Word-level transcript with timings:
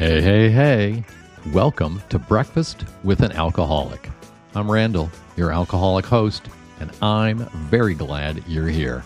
Hey, 0.00 0.22
hey, 0.22 0.48
hey. 0.48 1.04
Welcome 1.52 2.00
to 2.08 2.18
Breakfast 2.18 2.86
with 3.04 3.20
an 3.20 3.32
Alcoholic. 3.32 4.08
I'm 4.54 4.70
Randall, 4.70 5.10
your 5.36 5.52
alcoholic 5.52 6.06
host, 6.06 6.48
and 6.80 6.90
I'm 7.02 7.40
very 7.68 7.92
glad 7.92 8.42
you're 8.48 8.68
here. 8.68 9.04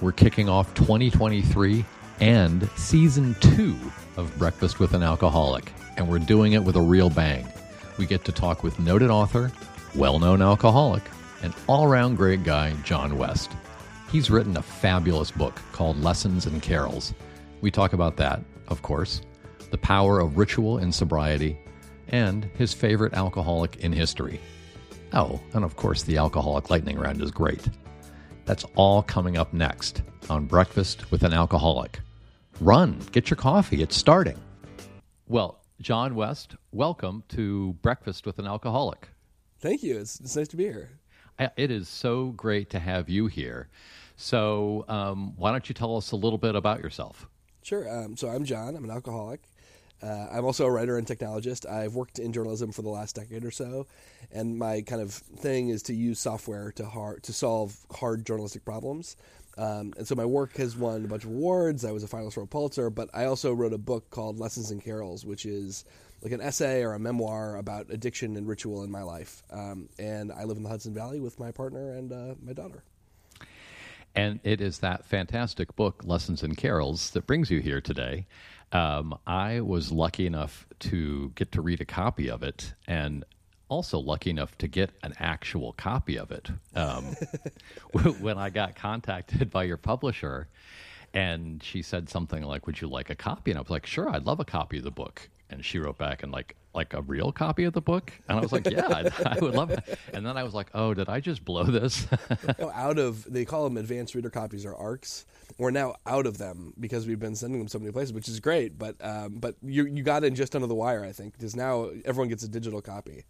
We're 0.00 0.12
kicking 0.12 0.48
off 0.48 0.72
2023 0.72 1.84
and 2.20 2.66
season 2.76 3.36
two 3.40 3.76
of 4.16 4.34
Breakfast 4.38 4.80
with 4.80 4.94
an 4.94 5.02
Alcoholic, 5.02 5.70
and 5.98 6.08
we're 6.08 6.18
doing 6.18 6.54
it 6.54 6.64
with 6.64 6.76
a 6.76 6.80
real 6.80 7.10
bang. 7.10 7.46
We 7.98 8.06
get 8.06 8.24
to 8.24 8.32
talk 8.32 8.62
with 8.62 8.80
noted 8.80 9.10
author, 9.10 9.52
well 9.94 10.18
known 10.18 10.40
alcoholic, 10.40 11.02
and 11.42 11.52
all 11.66 11.84
around 11.84 12.16
great 12.16 12.42
guy, 12.42 12.72
John 12.84 13.18
West. 13.18 13.52
He's 14.10 14.30
written 14.30 14.56
a 14.56 14.62
fabulous 14.62 15.30
book 15.30 15.60
called 15.72 16.02
Lessons 16.02 16.46
and 16.46 16.62
Carols. 16.62 17.12
We 17.60 17.70
talk 17.70 17.92
about 17.92 18.16
that, 18.16 18.40
of 18.68 18.80
course 18.80 19.20
the 19.72 19.78
power 19.78 20.20
of 20.20 20.36
ritual 20.36 20.78
and 20.78 20.94
sobriety, 20.94 21.58
and 22.08 22.44
his 22.56 22.72
favorite 22.72 23.14
alcoholic 23.14 23.76
in 23.78 23.92
history. 23.92 24.40
Oh, 25.12 25.40
and 25.54 25.64
of 25.64 25.74
course, 25.76 26.04
the 26.04 26.18
alcoholic 26.18 26.70
lightning 26.70 26.98
round 26.98 27.20
is 27.20 27.30
great. 27.30 27.66
That's 28.44 28.64
all 28.76 29.02
coming 29.02 29.36
up 29.36 29.52
next 29.52 30.02
on 30.30 30.46
Breakfast 30.46 31.10
with 31.10 31.22
an 31.24 31.32
Alcoholic. 31.32 32.00
Run, 32.60 33.00
get 33.12 33.30
your 33.30 33.36
coffee, 33.36 33.82
it's 33.82 33.96
starting. 33.96 34.38
Well, 35.26 35.58
John 35.80 36.14
West, 36.14 36.54
welcome 36.70 37.24
to 37.30 37.72
Breakfast 37.82 38.26
with 38.26 38.38
an 38.38 38.46
Alcoholic. 38.46 39.08
Thank 39.58 39.82
you. 39.82 39.98
It's, 39.98 40.20
it's 40.20 40.36
nice 40.36 40.48
to 40.48 40.56
be 40.56 40.64
here. 40.64 40.90
It 41.56 41.70
is 41.70 41.88
so 41.88 42.26
great 42.26 42.70
to 42.70 42.78
have 42.78 43.08
you 43.08 43.26
here. 43.26 43.68
So, 44.16 44.84
um, 44.86 45.34
why 45.36 45.50
don't 45.50 45.68
you 45.68 45.74
tell 45.74 45.96
us 45.96 46.12
a 46.12 46.16
little 46.16 46.38
bit 46.38 46.54
about 46.54 46.80
yourself? 46.80 47.26
Sure. 47.62 47.88
Um, 47.88 48.16
so, 48.16 48.28
I'm 48.28 48.44
John. 48.44 48.76
I'm 48.76 48.84
an 48.84 48.90
alcoholic. 48.90 49.40
Uh, 50.02 50.26
I'm 50.32 50.44
also 50.44 50.66
a 50.66 50.70
writer 50.70 50.98
and 50.98 51.06
technologist. 51.06 51.68
I've 51.68 51.94
worked 51.94 52.18
in 52.18 52.32
journalism 52.32 52.72
for 52.72 52.82
the 52.82 52.88
last 52.88 53.14
decade 53.14 53.44
or 53.44 53.50
so, 53.50 53.86
and 54.32 54.58
my 54.58 54.82
kind 54.82 55.00
of 55.00 55.12
thing 55.12 55.68
is 55.68 55.82
to 55.84 55.94
use 55.94 56.18
software 56.18 56.72
to 56.72 56.86
hard, 56.86 57.22
to 57.24 57.32
solve 57.32 57.76
hard 57.90 58.26
journalistic 58.26 58.64
problems. 58.64 59.16
Um, 59.58 59.92
and 59.98 60.08
so 60.08 60.14
my 60.14 60.24
work 60.24 60.56
has 60.56 60.76
won 60.76 61.04
a 61.04 61.08
bunch 61.08 61.24
of 61.24 61.30
awards. 61.30 61.84
I 61.84 61.92
was 61.92 62.02
a 62.02 62.08
finalist 62.08 62.34
for 62.34 62.42
a 62.42 62.46
Pulitzer, 62.46 62.90
but 62.90 63.10
I 63.12 63.26
also 63.26 63.52
wrote 63.52 63.72
a 63.72 63.78
book 63.78 64.10
called 64.10 64.38
Lessons 64.38 64.70
and 64.70 64.82
Carols, 64.82 65.24
which 65.24 65.44
is 65.44 65.84
like 66.22 66.32
an 66.32 66.40
essay 66.40 66.82
or 66.82 66.94
a 66.94 66.98
memoir 66.98 67.56
about 67.56 67.90
addiction 67.90 68.36
and 68.36 68.48
ritual 68.48 68.82
in 68.82 68.90
my 68.90 69.02
life. 69.02 69.42
Um, 69.50 69.88
and 69.98 70.32
I 70.32 70.44
live 70.44 70.56
in 70.56 70.62
the 70.62 70.68
Hudson 70.68 70.94
Valley 70.94 71.20
with 71.20 71.38
my 71.38 71.50
partner 71.52 71.92
and 71.92 72.12
uh, 72.12 72.34
my 72.42 72.52
daughter. 72.52 72.82
And 74.14 74.40
it 74.44 74.60
is 74.60 74.78
that 74.80 75.06
fantastic 75.06 75.74
book, 75.74 76.02
Lessons 76.04 76.42
and 76.42 76.56
Carols, 76.56 77.10
that 77.10 77.26
brings 77.26 77.50
you 77.50 77.60
here 77.60 77.80
today. 77.80 78.26
Um, 78.72 79.18
I 79.26 79.60
was 79.60 79.92
lucky 79.92 80.26
enough 80.26 80.66
to 80.80 81.30
get 81.34 81.52
to 81.52 81.60
read 81.60 81.80
a 81.80 81.84
copy 81.84 82.30
of 82.30 82.42
it, 82.42 82.72
and 82.86 83.24
also 83.68 83.98
lucky 83.98 84.30
enough 84.30 84.56
to 84.58 84.68
get 84.68 84.90
an 85.02 85.14
actual 85.18 85.72
copy 85.74 86.18
of 86.18 86.30
it. 86.30 86.50
Um, 86.74 87.04
when 88.20 88.38
I 88.38 88.50
got 88.50 88.74
contacted 88.74 89.50
by 89.50 89.64
your 89.64 89.76
publisher, 89.76 90.48
and 91.14 91.62
she 91.62 91.82
said 91.82 92.08
something 92.08 92.42
like, 92.42 92.66
"Would 92.66 92.80
you 92.80 92.88
like 92.88 93.10
a 93.10 93.14
copy?" 93.14 93.50
And 93.50 93.58
I 93.58 93.60
was 93.60 93.70
like, 93.70 93.86
"Sure, 93.86 94.08
I'd 94.08 94.24
love 94.24 94.40
a 94.40 94.44
copy 94.44 94.78
of 94.78 94.84
the 94.84 94.90
book." 94.90 95.28
And 95.52 95.64
she 95.64 95.78
wrote 95.78 95.98
back 95.98 96.22
and 96.22 96.32
like, 96.32 96.56
like 96.74 96.94
a 96.94 97.02
real 97.02 97.30
copy 97.30 97.64
of 97.64 97.74
the 97.74 97.82
book, 97.82 98.12
and 98.28 98.38
I 98.38 98.40
was 98.40 98.50
like, 98.50 98.68
"Yeah, 98.70 98.88
I, 98.88 99.10
I 99.26 99.38
would 99.38 99.54
love 99.54 99.70
it." 99.70 99.98
And 100.14 100.24
then 100.24 100.38
I 100.38 100.42
was 100.42 100.54
like, 100.54 100.68
"Oh, 100.72 100.94
did 100.94 101.06
I 101.10 101.20
just 101.20 101.44
blow 101.44 101.64
this?" 101.64 102.06
out 102.72 102.98
of 102.98 103.30
they 103.30 103.44
call 103.44 103.64
them 103.64 103.76
advanced 103.76 104.14
reader 104.14 104.30
copies 104.30 104.64
or 104.64 104.74
ARCs 104.74 105.26
we're 105.58 105.70
now 105.70 105.94
out 106.06 106.26
of 106.26 106.38
them 106.38 106.74
because 106.78 107.06
we've 107.06 107.18
been 107.18 107.34
sending 107.34 107.58
them 107.58 107.68
so 107.68 107.78
many 107.78 107.92
places, 107.92 108.12
which 108.12 108.28
is 108.28 108.40
great. 108.40 108.78
But 108.78 108.96
um, 109.00 109.34
but 109.34 109.56
you 109.62 109.86
you 109.86 110.02
got 110.02 110.24
in 110.24 110.34
just 110.34 110.54
under 110.54 110.66
the 110.66 110.74
wire, 110.74 111.04
I 111.04 111.12
think, 111.12 111.34
because 111.34 111.56
now 111.56 111.90
everyone 112.04 112.28
gets 112.28 112.42
a 112.42 112.48
digital 112.48 112.80
copy. 112.80 113.24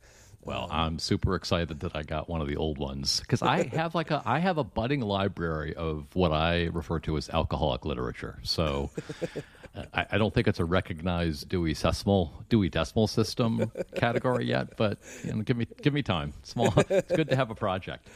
Well, 0.45 0.67
I'm 0.73 0.99
super 0.99 1.37
excited 1.37 1.81
that 1.81 1.95
I 1.95 2.03
got 2.03 2.29
one 2.29 2.41
of 2.41 2.49
the 2.49 2.57
old 2.57 2.79
ones 2.79 3.21
because 3.21 3.43
I 3.43 3.63
have 3.75 3.95
like 3.95 4.11
a 4.11 4.23
I 4.25 4.41
have 4.41 4.59
a 4.59 4.65
budding 4.65 5.01
library 5.01 5.75
of 5.75 6.07
what 6.15 6.33
I 6.33 6.65
refer 6.73 6.99
to 7.01 7.17
as 7.17 7.29
alcoholic 7.31 7.85
literature. 7.85 8.39
So 8.43 8.91
I, 9.95 10.07
I, 10.13 10.19
don't 10.19 10.35
think 10.35 10.49
it's 10.49 10.61
a 10.61 10.65
recognized 10.65 11.49
Dewey 11.49 11.75
Decimal 11.75 12.45
Dewey 12.49 12.69
Decimal 12.69 13.07
System 13.07 13.71
category 13.95 14.47
yet, 14.47 14.77
but 14.77 14.99
you 15.25 15.33
know, 15.33 15.43
give 15.43 15.57
me 15.57 15.67
give 15.81 15.95
me 15.95 16.03
time. 16.03 16.35
Small, 16.43 16.73
it's 16.91 17.13
good 17.13 17.29
to 17.29 17.37
have 17.37 17.51
a 17.51 17.55
project. 17.55 18.09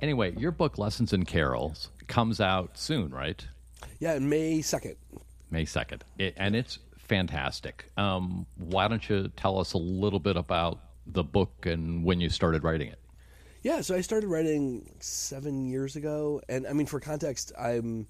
Anyway, 0.00 0.34
your 0.36 0.50
book 0.50 0.78
Lessons 0.78 1.12
and 1.12 1.26
Carols 1.26 1.90
comes 2.06 2.40
out 2.40 2.76
soon, 2.76 3.10
right? 3.10 3.46
Yeah, 4.00 4.18
May 4.18 4.60
second. 4.60 4.96
May 5.50 5.64
second, 5.64 6.04
it, 6.18 6.34
and 6.36 6.54
it's 6.54 6.78
fantastic. 6.98 7.90
Um, 7.96 8.46
why 8.56 8.86
don't 8.86 9.08
you 9.08 9.28
tell 9.36 9.58
us 9.58 9.72
a 9.72 9.78
little 9.78 10.20
bit 10.20 10.36
about 10.36 10.78
the 11.06 11.24
book 11.24 11.64
and 11.64 12.04
when 12.04 12.20
you 12.20 12.28
started 12.28 12.64
writing 12.64 12.88
it? 12.88 12.98
Yeah, 13.62 13.80
so 13.80 13.94
I 13.94 14.02
started 14.02 14.28
writing 14.28 14.90
seven 15.00 15.68
years 15.68 15.96
ago, 15.96 16.40
and 16.48 16.66
I 16.66 16.72
mean, 16.74 16.86
for 16.86 17.00
context, 17.00 17.52
I'm 17.58 18.06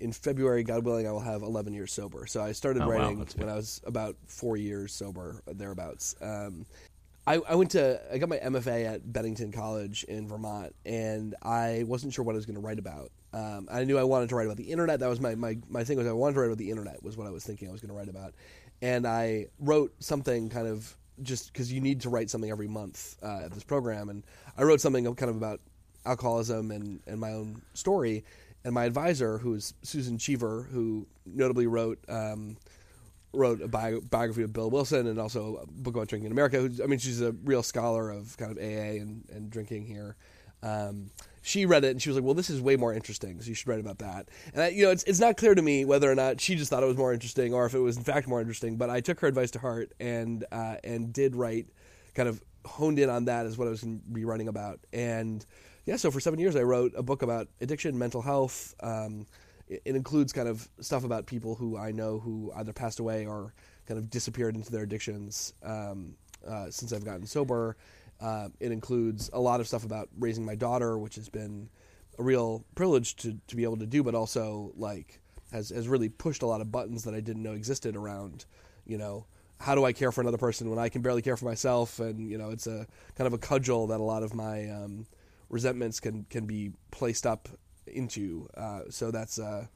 in 0.00 0.12
February, 0.12 0.62
God 0.62 0.84
willing, 0.84 1.06
I 1.06 1.12
will 1.12 1.20
have 1.20 1.42
11 1.42 1.72
years 1.72 1.92
sober. 1.92 2.26
So 2.26 2.42
I 2.42 2.52
started 2.52 2.82
oh, 2.82 2.88
writing 2.88 3.18
wow, 3.18 3.26
when 3.36 3.48
I 3.48 3.54
was 3.54 3.80
about 3.86 4.16
four 4.26 4.56
years 4.56 4.92
sober, 4.92 5.42
thereabouts. 5.46 6.14
Um, 6.20 6.66
I, 7.26 7.40
I, 7.46 7.54
went 7.56 7.72
to 7.72 8.00
I 8.12 8.16
got 8.16 8.30
my 8.30 8.38
MFA 8.38 8.86
at 8.86 9.12
Bennington 9.12 9.52
College 9.52 10.04
in 10.04 10.26
Vermont, 10.26 10.74
and 10.86 11.34
I 11.42 11.84
wasn't 11.86 12.14
sure 12.14 12.24
what 12.24 12.32
I 12.32 12.36
was 12.36 12.46
going 12.46 12.54
to 12.54 12.62
write 12.62 12.78
about. 12.78 13.10
Um, 13.34 13.68
I 13.70 13.84
knew 13.84 13.98
I 13.98 14.04
wanted 14.04 14.30
to 14.30 14.36
write 14.36 14.46
about 14.46 14.56
the 14.56 14.70
internet. 14.70 15.00
That 15.00 15.10
was 15.10 15.20
my, 15.20 15.34
my 15.34 15.58
my 15.68 15.84
thing 15.84 15.98
was 15.98 16.06
I 16.06 16.12
wanted 16.12 16.34
to 16.34 16.40
write 16.40 16.46
about 16.46 16.58
the 16.58 16.70
internet 16.70 17.02
was 17.02 17.18
what 17.18 17.26
I 17.26 17.30
was 17.30 17.44
thinking 17.44 17.68
I 17.68 17.72
was 17.72 17.82
going 17.82 17.90
to 17.90 17.94
write 17.94 18.08
about, 18.08 18.32
and 18.80 19.06
I 19.06 19.48
wrote 19.58 19.92
something 20.02 20.48
kind 20.48 20.66
of 20.66 20.96
just 21.22 21.52
because 21.52 21.70
you 21.70 21.82
need 21.82 22.00
to 22.02 22.08
write 22.08 22.30
something 22.30 22.50
every 22.50 22.68
month 22.68 23.16
uh, 23.22 23.40
at 23.44 23.52
this 23.52 23.64
program, 23.64 24.08
and 24.08 24.22
I 24.56 24.62
wrote 24.62 24.80
something 24.80 25.04
kind 25.14 25.28
of 25.28 25.36
about 25.36 25.60
alcoholism 26.06 26.70
and, 26.70 27.00
and 27.06 27.20
my 27.20 27.32
own 27.32 27.60
story, 27.74 28.24
and 28.64 28.74
my 28.74 28.84
advisor, 28.84 29.38
who's 29.38 29.74
Susan 29.82 30.18
Cheever, 30.18 30.68
who 30.70 31.06
notably 31.24 31.66
wrote 31.66 31.98
um, 32.08 32.56
wrote 33.32 33.60
a 33.60 33.68
bi- 33.68 34.00
biography 34.10 34.42
of 34.42 34.52
Bill 34.52 34.70
Wilson 34.70 35.06
and 35.06 35.18
also 35.18 35.56
a 35.62 35.66
book 35.66 35.94
about 35.94 36.08
drinking 36.08 36.26
in 36.26 36.32
America. 36.32 36.70
I 36.82 36.86
mean, 36.86 36.98
she's 36.98 37.20
a 37.20 37.32
real 37.44 37.62
scholar 37.62 38.10
of 38.10 38.36
kind 38.36 38.50
of 38.50 38.58
AA 38.58 39.00
and, 39.00 39.24
and 39.30 39.50
drinking 39.50 39.86
here. 39.86 40.16
Um, 40.62 41.10
she 41.42 41.66
read 41.66 41.84
it 41.84 41.90
and 41.90 42.02
she 42.02 42.10
was 42.10 42.16
like, 42.16 42.24
"Well, 42.24 42.34
this 42.34 42.50
is 42.50 42.60
way 42.60 42.76
more 42.76 42.92
interesting, 42.92 43.40
so 43.40 43.48
you 43.48 43.54
should 43.54 43.68
write 43.68 43.80
about 43.80 43.98
that." 43.98 44.28
And 44.52 44.62
I, 44.62 44.68
you 44.68 44.84
know, 44.84 44.90
it's 44.90 45.04
it's 45.04 45.20
not 45.20 45.36
clear 45.36 45.54
to 45.54 45.62
me 45.62 45.84
whether 45.84 46.10
or 46.10 46.14
not 46.14 46.40
she 46.40 46.56
just 46.56 46.70
thought 46.70 46.82
it 46.82 46.86
was 46.86 46.96
more 46.96 47.12
interesting 47.12 47.54
or 47.54 47.64
if 47.64 47.74
it 47.74 47.78
was 47.78 47.96
in 47.96 48.02
fact 48.02 48.26
more 48.26 48.40
interesting. 48.40 48.76
But 48.76 48.90
I 48.90 49.00
took 49.00 49.20
her 49.20 49.28
advice 49.28 49.52
to 49.52 49.58
heart 49.60 49.92
and 50.00 50.44
uh, 50.50 50.76
and 50.82 51.12
did 51.12 51.36
write, 51.36 51.68
kind 52.14 52.28
of 52.28 52.42
honed 52.66 52.98
in 52.98 53.08
on 53.08 53.26
that 53.26 53.46
as 53.46 53.56
what 53.56 53.68
I 53.68 53.70
was 53.70 53.82
going 53.82 54.00
to 54.00 54.04
be 54.10 54.24
writing 54.24 54.48
about. 54.48 54.80
And 54.92 55.44
yeah, 55.88 55.96
so 55.96 56.10
for 56.10 56.20
seven 56.20 56.38
years 56.38 56.54
I 56.54 56.60
wrote 56.64 56.92
a 56.94 57.02
book 57.02 57.22
about 57.22 57.48
addiction, 57.62 57.98
mental 57.98 58.20
health. 58.20 58.74
Um, 58.82 59.26
it, 59.70 59.96
includes 59.96 60.34
kind 60.34 60.46
of 60.46 60.68
stuff 60.80 61.02
about 61.02 61.24
people 61.24 61.54
who 61.54 61.78
I 61.78 61.92
know 61.92 62.18
who 62.18 62.52
either 62.56 62.74
passed 62.74 63.00
away 63.00 63.24
or 63.24 63.54
kind 63.86 63.96
of 63.96 64.10
disappeared 64.10 64.54
into 64.54 64.70
their 64.70 64.82
addictions 64.82 65.54
um, 65.62 66.14
uh, 66.46 66.70
since 66.70 66.92
I've 66.92 67.06
gotten 67.06 67.24
sober. 67.24 67.78
Uh, 68.20 68.50
it 68.60 68.70
includes 68.70 69.30
a 69.32 69.40
lot 69.40 69.60
of 69.60 69.66
stuff 69.66 69.84
about 69.84 70.10
raising 70.18 70.44
my 70.44 70.54
daughter, 70.54 70.98
which 70.98 71.14
has 71.14 71.30
been 71.30 71.70
a 72.18 72.22
real 72.22 72.66
privilege 72.74 73.16
to, 73.16 73.38
to 73.46 73.56
be 73.56 73.62
able 73.62 73.78
to 73.78 73.86
do, 73.86 74.02
but 74.02 74.14
also 74.14 74.72
like 74.76 75.20
has 75.52 75.70
has 75.70 75.88
really 75.88 76.10
pushed 76.10 76.42
a 76.42 76.46
lot 76.46 76.60
of 76.60 76.70
buttons 76.70 77.02
that 77.04 77.14
I 77.14 77.20
didn't 77.20 77.42
know 77.42 77.52
existed 77.52 77.96
around, 77.96 78.44
you 78.84 78.98
know, 78.98 79.24
how 79.58 79.74
do 79.74 79.86
I 79.86 79.94
care 79.94 80.12
for 80.12 80.20
another 80.20 80.36
person 80.36 80.68
when 80.68 80.78
I 80.78 80.90
can 80.90 81.00
barely 81.00 81.22
care 81.22 81.38
for 81.38 81.46
myself? 81.46 81.98
And 81.98 82.30
you 82.30 82.36
know, 82.36 82.50
it's 82.50 82.66
a 82.66 82.86
kind 83.16 83.26
of 83.26 83.32
a 83.32 83.38
cudgel 83.38 83.86
that 83.86 84.00
a 84.00 84.02
lot 84.02 84.22
of 84.22 84.34
my 84.34 84.68
um, 84.68 85.06
resentments 85.48 86.00
can 86.00 86.24
can 86.30 86.46
be 86.46 86.72
placed 86.90 87.26
up 87.26 87.48
into. 87.86 88.48
Uh, 88.56 88.82
so 88.90 89.10
that's 89.10 89.38
uh, 89.38 89.66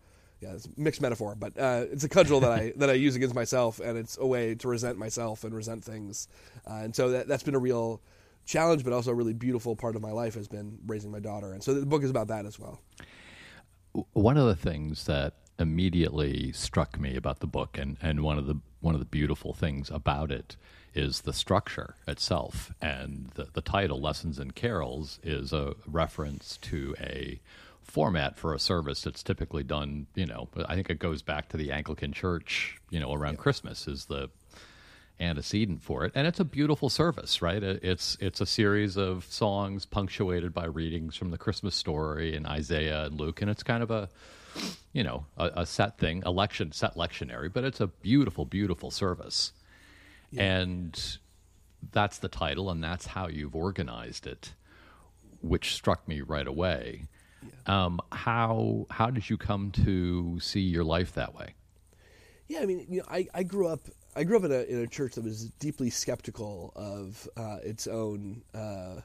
yeah, 0.40 0.52
it's 0.54 0.66
a 0.66 0.70
mixed 0.76 1.00
metaphor, 1.00 1.34
but 1.34 1.56
uh, 1.58 1.86
it's 1.90 2.04
a 2.04 2.08
cudgel 2.08 2.40
that 2.40 2.52
I 2.52 2.72
that 2.76 2.90
I 2.90 2.94
use 2.94 3.16
against 3.16 3.34
myself, 3.34 3.80
and 3.80 3.96
it's 3.96 4.18
a 4.18 4.26
way 4.26 4.54
to 4.56 4.68
resent 4.68 4.98
myself 4.98 5.44
and 5.44 5.54
resent 5.54 5.84
things. 5.84 6.28
Uh, 6.68 6.74
and 6.74 6.94
so 6.94 7.10
that 7.10 7.28
that's 7.28 7.42
been 7.42 7.54
a 7.54 7.60
real 7.60 8.02
challenge, 8.44 8.84
but 8.84 8.92
also 8.92 9.12
a 9.12 9.14
really 9.14 9.32
beautiful 9.32 9.76
part 9.76 9.94
of 9.96 10.02
my 10.02 10.10
life 10.10 10.34
has 10.34 10.48
been 10.48 10.78
raising 10.86 11.10
my 11.10 11.20
daughter. 11.20 11.52
And 11.52 11.62
so 11.62 11.74
the 11.74 11.86
book 11.86 12.02
is 12.02 12.10
about 12.10 12.28
that 12.28 12.44
as 12.44 12.58
well. 12.58 12.80
One 14.14 14.36
of 14.36 14.46
the 14.46 14.56
things 14.56 15.04
that 15.04 15.34
immediately 15.58 16.50
struck 16.52 16.98
me 16.98 17.14
about 17.14 17.40
the 17.40 17.46
book, 17.46 17.78
and, 17.78 17.96
and 18.02 18.20
one 18.22 18.38
of 18.38 18.46
the 18.46 18.56
one 18.80 18.94
of 18.94 19.00
the 19.00 19.06
beautiful 19.06 19.54
things 19.54 19.90
about 19.90 20.32
it 20.32 20.56
is 20.94 21.22
the 21.22 21.32
structure 21.32 21.96
itself. 22.06 22.72
And 22.80 23.30
the, 23.34 23.48
the 23.52 23.60
title, 23.60 24.00
Lessons 24.00 24.38
and 24.38 24.54
Carols, 24.54 25.18
is 25.22 25.52
a 25.52 25.74
reference 25.86 26.58
to 26.62 26.94
a 27.00 27.40
format 27.82 28.38
for 28.38 28.54
a 28.54 28.58
service 28.58 29.02
that's 29.02 29.22
typically 29.22 29.62
done, 29.62 30.06
you 30.14 30.26
know, 30.26 30.48
I 30.66 30.74
think 30.74 30.90
it 30.90 30.98
goes 30.98 31.22
back 31.22 31.48
to 31.50 31.56
the 31.56 31.72
Anglican 31.72 32.12
Church, 32.12 32.78
you 32.90 33.00
know, 33.00 33.12
around 33.12 33.34
yeah. 33.34 33.40
Christmas 33.40 33.86
is 33.86 34.06
the 34.06 34.30
antecedent 35.20 35.82
for 35.82 36.04
it, 36.04 36.12
and 36.14 36.26
it's 36.26 36.40
a 36.40 36.44
beautiful 36.44 36.88
service, 36.88 37.42
right? 37.42 37.62
It's 37.62 38.16
it's 38.20 38.40
a 38.40 38.46
series 38.46 38.96
of 38.96 39.24
songs 39.28 39.86
punctuated 39.86 40.52
by 40.52 40.64
readings 40.64 41.16
from 41.16 41.30
the 41.30 41.38
Christmas 41.38 41.74
story 41.74 42.34
and 42.34 42.46
Isaiah 42.46 43.04
and 43.04 43.18
Luke, 43.18 43.40
and 43.40 43.50
it's 43.50 43.62
kind 43.62 43.82
of 43.82 43.90
a 43.90 44.08
you 44.92 45.04
know 45.04 45.26
a, 45.36 45.50
a 45.56 45.66
set 45.66 45.98
thing, 45.98 46.22
election 46.26 46.72
set 46.72 46.96
lectionary, 46.96 47.52
but 47.52 47.64
it's 47.64 47.80
a 47.80 47.86
beautiful, 47.86 48.44
beautiful 48.44 48.90
service. 48.90 49.52
Yeah. 50.32 50.42
and 50.42 51.18
that's 51.92 52.18
the 52.18 52.28
title, 52.28 52.70
and 52.70 52.82
that's 52.82 53.06
how 53.06 53.28
you've 53.28 53.54
organized 53.54 54.26
it, 54.26 54.54
which 55.40 55.74
struck 55.74 56.06
me 56.08 56.20
right 56.20 56.46
away. 56.46 57.06
Yeah. 57.42 57.84
Um, 57.84 58.00
how 58.10 58.86
how 58.90 59.10
did 59.10 59.28
you 59.28 59.36
come 59.36 59.70
to 59.84 60.40
see 60.40 60.60
your 60.60 60.84
life 60.84 61.14
that 61.14 61.34
way? 61.34 61.54
Yeah, 62.48 62.60
I 62.60 62.66
mean, 62.66 62.86
you 62.88 62.98
know, 62.98 63.06
I, 63.10 63.28
I 63.34 63.42
grew 63.42 63.66
up 63.66 63.88
I 64.14 64.24
grew 64.24 64.36
up 64.36 64.44
in 64.44 64.52
a 64.52 64.62
in 64.62 64.78
a 64.78 64.86
church 64.86 65.14
that 65.14 65.24
was 65.24 65.50
deeply 65.58 65.90
skeptical 65.90 66.72
of 66.76 67.28
uh, 67.36 67.58
its 67.62 67.86
own 67.86 68.42
uh, 68.54 69.00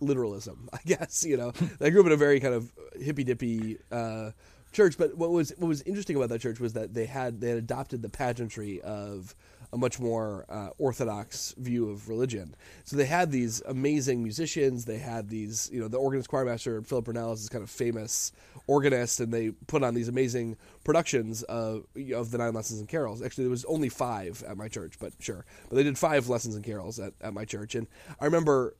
literalism. 0.00 0.68
I 0.72 0.78
guess 0.84 1.24
you 1.24 1.36
know 1.36 1.52
I 1.80 1.90
grew 1.90 2.00
up 2.00 2.06
in 2.06 2.12
a 2.12 2.16
very 2.16 2.40
kind 2.40 2.54
of 2.54 2.72
hippy 3.00 3.24
dippy 3.24 3.78
uh, 3.92 4.30
church. 4.72 4.96
But 4.98 5.16
what 5.16 5.30
was 5.30 5.52
what 5.58 5.68
was 5.68 5.82
interesting 5.82 6.16
about 6.16 6.28
that 6.30 6.40
church 6.40 6.60
was 6.60 6.72
that 6.74 6.94
they 6.94 7.06
had 7.06 7.40
they 7.40 7.50
had 7.50 7.58
adopted 7.58 8.02
the 8.02 8.08
pageantry 8.08 8.80
of 8.82 9.34
a 9.76 9.78
much 9.78 10.00
more 10.00 10.46
uh, 10.48 10.70
orthodox 10.78 11.54
view 11.58 11.90
of 11.90 12.08
religion. 12.08 12.56
So 12.84 12.96
they 12.96 13.04
had 13.04 13.30
these 13.30 13.60
amazing 13.66 14.22
musicians. 14.22 14.86
They 14.86 14.96
had 14.96 15.28
these, 15.28 15.70
you 15.70 15.80
know, 15.80 15.86
the 15.86 15.98
organist 15.98 16.30
choirmaster 16.30 16.84
Philip 16.84 17.04
Burnell 17.04 17.32
is 17.32 17.48
kind 17.50 17.62
of 17.62 17.68
famous 17.68 18.32
organist, 18.66 19.20
and 19.20 19.32
they 19.32 19.50
put 19.50 19.82
on 19.82 19.94
these 19.94 20.08
amazing 20.08 20.56
productions 20.82 21.42
of 21.42 21.84
of 22.14 22.30
the 22.30 22.38
nine 22.38 22.54
lessons 22.54 22.80
and 22.80 22.88
carols. 22.88 23.20
Actually, 23.22 23.44
there 23.44 23.50
was 23.50 23.66
only 23.66 23.90
five 23.90 24.42
at 24.48 24.56
my 24.56 24.68
church, 24.68 24.94
but 24.98 25.12
sure. 25.20 25.44
But 25.68 25.76
they 25.76 25.82
did 25.82 25.98
five 25.98 26.28
lessons 26.28 26.54
and 26.54 26.64
carols 26.64 26.98
at, 26.98 27.12
at 27.20 27.34
my 27.34 27.44
church, 27.44 27.74
and 27.74 27.86
I 28.18 28.24
remember, 28.24 28.76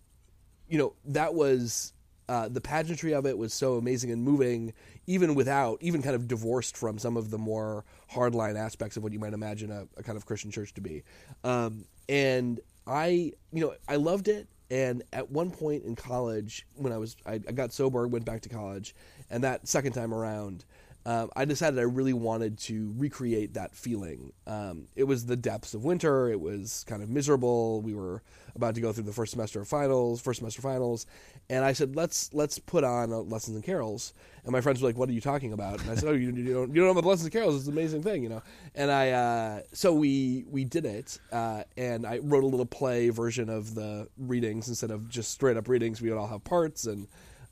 you 0.67 0.79
know, 0.79 0.95
that 1.05 1.35
was 1.35 1.93
uh, 2.29 2.49
the 2.49 2.61
pageantry 2.61 3.13
of 3.15 3.27
it 3.27 3.39
was 3.39 3.55
so 3.55 3.77
amazing 3.77 4.11
and 4.11 4.23
moving, 4.23 4.73
even 5.07 5.35
without, 5.35 5.79
even 5.81 6.03
kind 6.03 6.17
of 6.17 6.27
divorced 6.27 6.77
from 6.77 6.99
some 6.99 7.17
of 7.17 7.31
the 7.31 7.39
more 7.39 7.85
hardline 8.13 8.59
aspects 8.59 8.97
of 8.97 9.03
what 9.03 9.13
you 9.13 9.19
might 9.19 9.33
imagine 9.33 9.71
a, 9.71 9.87
a 9.97 10.03
kind 10.03 10.17
of 10.17 10.27
Christian 10.27 10.51
church 10.51 10.75
to 10.75 10.81
be. 10.81 11.03
Um, 11.45 11.85
and 12.09 12.61
I, 12.87 13.33
you 13.53 13.65
know, 13.65 13.75
I 13.89 13.97
loved 13.97 14.29
it. 14.29 14.49
And 14.69 15.05
at 15.13 15.31
one 15.31 15.53
point 15.53 15.85
in 15.85 15.95
college, 15.95 16.67
when 16.75 16.93
I 16.93 16.99
was, 16.99 17.17
I, 17.25 17.35
I 17.35 17.53
got 17.53 17.73
sober, 17.73 18.09
went 18.09 18.25
back 18.25 18.41
to 18.43 18.49
college, 18.49 18.97
and 19.31 19.45
that 19.45 19.69
second 19.69 19.93
time 19.93 20.13
around, 20.13 20.65
um, 21.07 21.31
I 21.37 21.45
decided 21.45 21.79
I 21.79 21.83
really 21.83 22.13
wanted 22.13 22.59
to 22.59 22.93
recreate 22.97 23.55
that 23.55 23.77
feeling. 23.77 24.33
Um, 24.45 24.89
it 24.97 25.05
was 25.05 25.25
the 25.25 25.37
depths 25.37 25.73
of 25.73 25.85
winter. 25.85 26.29
It 26.29 26.41
was 26.41 26.85
kind 26.89 27.01
of 27.01 27.09
miserable. 27.09 27.81
We 27.81 27.95
were 27.95 28.25
about 28.57 28.75
to 28.75 28.81
go 28.81 28.93
through 28.93 29.05
the 29.05 29.13
first 29.13 29.31
semester 29.31 29.61
of 29.61 29.69
finals, 29.69 30.21
first 30.21 30.39
semester 30.39 30.61
finals, 30.61 31.07
and 31.49 31.65
I 31.65 31.75
said, 31.75 31.95
"Let's 31.95 32.35
let's 32.35 32.59
put 32.59 32.83
on 32.83 33.11
lessons 33.29 33.55
and 33.55 33.65
carols." 33.65 34.15
And 34.43 34.51
my 34.51 34.61
friends 34.61 34.83
were 34.83 34.89
like, 34.89 34.97
"What 34.97 35.09
are 35.09 35.13
you 35.13 35.21
talking 35.21 35.53
about?" 35.53 35.81
And 35.81 35.89
I 35.89 35.95
said, 35.95 36.09
"Oh, 36.09 36.13
you, 36.13 36.33
you 36.33 36.53
don't 36.53 36.75
you 36.75 36.81
don't 36.81 36.87
know 36.87 36.99
about 36.99 37.05
lessons 37.05 37.27
and 37.27 37.33
carols? 37.33 37.55
It's 37.55 37.67
an 37.69 37.73
amazing 37.73 38.03
thing, 38.03 38.25
you 38.25 38.29
know." 38.29 38.43
And 38.75 38.91
I 38.91 39.11
uh, 39.11 39.61
so 39.73 39.93
we 39.93 40.45
we 40.51 40.65
did 40.65 40.87
it, 40.87 41.21
uh, 41.31 41.63
and 41.77 42.05
I 42.05 42.19
wrote 42.19 42.43
a 42.43 42.49
little 42.49 42.67
play 42.67 43.11
version 43.11 43.49
of 43.49 43.77
the 43.77 44.09
readings 44.19 44.67
instead 44.67 44.91
of 44.91 45.09
just 45.09 45.31
straight 45.31 45.57
up 45.57 45.69
readings. 45.69 46.03
We 46.03 46.11
would 46.11 46.19
all 46.19 46.27
have 46.27 46.43
parts 46.43 46.85
and. 46.85 47.07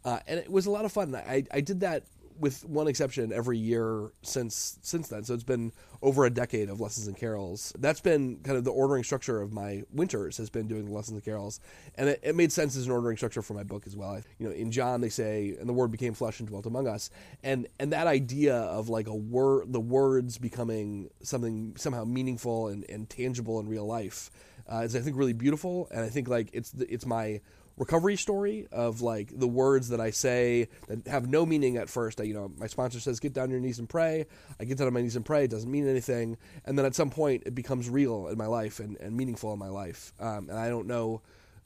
Uh, 0.04 0.20
and 0.26 0.38
it 0.38 0.52
was 0.52 0.66
a 0.66 0.70
lot 0.70 0.84
of 0.84 0.92
fun. 0.92 1.14
I, 1.14 1.44
I 1.50 1.62
did 1.62 1.80
that 1.80 2.04
with 2.38 2.64
one 2.64 2.88
exception, 2.88 3.32
every 3.32 3.58
year 3.58 4.10
since 4.22 4.78
since 4.82 5.08
then. 5.08 5.25
So 5.25 5.34
it's 5.34 5.44
been 5.44 5.72
over 6.02 6.25
a 6.25 6.31
decade 6.31 6.69
of 6.69 6.81
lessons 6.81 7.06
and 7.06 7.16
carols. 7.16 7.72
That's 7.78 8.00
been 8.00 8.36
kind 8.42 8.58
of 8.58 8.64
the 8.64 8.70
ordering 8.70 9.04
structure 9.04 9.40
of 9.40 9.52
my 9.52 9.82
winters 9.92 10.36
has 10.38 10.50
been 10.50 10.66
doing 10.66 10.84
the 10.86 10.92
lessons 10.92 11.16
and 11.16 11.25
carols, 11.25 11.60
and 11.96 12.08
it, 12.08 12.20
it 12.22 12.34
made 12.34 12.52
sense 12.52 12.76
as 12.76 12.86
an 12.86 12.92
ordering 12.92 13.16
structure 13.16 13.42
for 13.42 13.54
my 13.54 13.62
book 13.62 13.86
as 13.86 13.96
well. 13.96 14.10
I, 14.10 14.22
you 14.38 14.48
know, 14.48 14.52
in 14.52 14.70
John 14.70 15.00
they 15.00 15.08
say, 15.08 15.56
"And 15.58 15.69
the 15.69 15.72
Word 15.72 15.90
became 15.90 16.14
flesh 16.14 16.40
and 16.40 16.48
dwelt 16.48 16.66
among 16.66 16.86
us," 16.86 17.10
and 17.42 17.66
and 17.78 17.92
that 17.92 18.06
idea 18.06 18.56
of 18.56 18.88
like 18.88 19.06
a 19.06 19.14
word, 19.14 19.72
the 19.72 19.81
words 19.81 20.38
becoming 20.38 21.10
something 21.22 21.75
somehow 21.76 22.04
meaningful 22.04 22.69
and, 22.69 22.84
and 22.88 23.08
tangible 23.08 23.60
in 23.60 23.69
real 23.69 23.86
life. 23.86 24.31
Uh, 24.70 24.78
is 24.78 24.96
I 24.96 25.00
think 25.00 25.16
really 25.16 25.34
beautiful, 25.34 25.88
and 25.90 26.00
I 26.00 26.08
think 26.08 26.28
like 26.28 26.48
it's 26.52 26.72
it's 26.75 27.06
my 27.06 27.40
recovery 27.76 28.16
story 28.16 28.66
of 28.70 29.00
like 29.00 29.30
the 29.38 29.48
words 29.48 29.88
that 29.88 30.00
I 30.00 30.10
say 30.10 30.68
that 30.88 31.06
have 31.06 31.28
no 31.28 31.44
meaning 31.44 31.76
at 31.76 31.88
first. 31.88 32.20
I, 32.20 32.24
you 32.24 32.34
know, 32.34 32.50
my 32.56 32.66
sponsor 32.66 33.00
says, 33.00 33.20
"Get 33.20 33.32
down 33.32 33.44
on 33.44 33.50
your 33.50 33.60
knees 33.60 33.78
and 33.78 33.88
pray." 33.88 34.26
I 34.60 34.64
get 34.64 34.78
down 34.78 34.86
on 34.86 34.92
my 34.92 35.02
knees 35.02 35.16
and 35.16 35.24
pray. 35.24 35.44
It 35.44 35.50
doesn't 35.50 35.70
mean 35.70 35.88
anything, 35.88 36.36
and 36.64 36.78
then 36.78 36.86
at 36.86 36.94
some 36.94 37.10
point, 37.10 37.44
it 37.46 37.54
becomes 37.54 37.88
real 37.88 38.28
in 38.28 38.38
my 38.38 38.46
life 38.46 38.80
and, 38.80 38.96
and 38.98 39.16
meaningful 39.16 39.52
in 39.52 39.58
my 39.58 39.68
life. 39.68 40.12
Um, 40.20 40.48
and 40.48 40.58
I 40.58 40.68
don't 40.68 40.86
know 40.86 41.22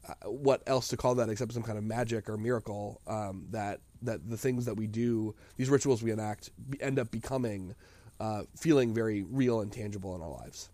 uh, 0.08 0.31
what 0.31 0.62
else 0.66 0.88
to 0.88 0.96
call 0.96 1.16
that 1.16 1.28
except 1.28 1.52
some 1.52 1.62
kind 1.62 1.78
of 1.78 1.84
magic 1.84 2.28
or 2.28 2.37
miracle 2.37 3.00
um, 3.06 3.46
that 3.50 3.81
that 4.02 4.28
the 4.28 4.37
things 4.37 4.64
that 4.66 4.75
we 4.75 4.87
do, 4.87 5.34
these 5.56 5.69
rituals 5.69 6.02
we 6.02 6.12
enact, 6.12 6.50
end 6.81 6.99
up 6.99 7.10
becoming, 7.10 7.75
uh, 8.20 8.43
feeling 8.56 8.94
very 8.94 9.22
real 9.22 9.60
and 9.60 9.72
tangible 9.72 10.14
in 10.14 10.22
our 10.22 10.31
lives. 10.31 10.70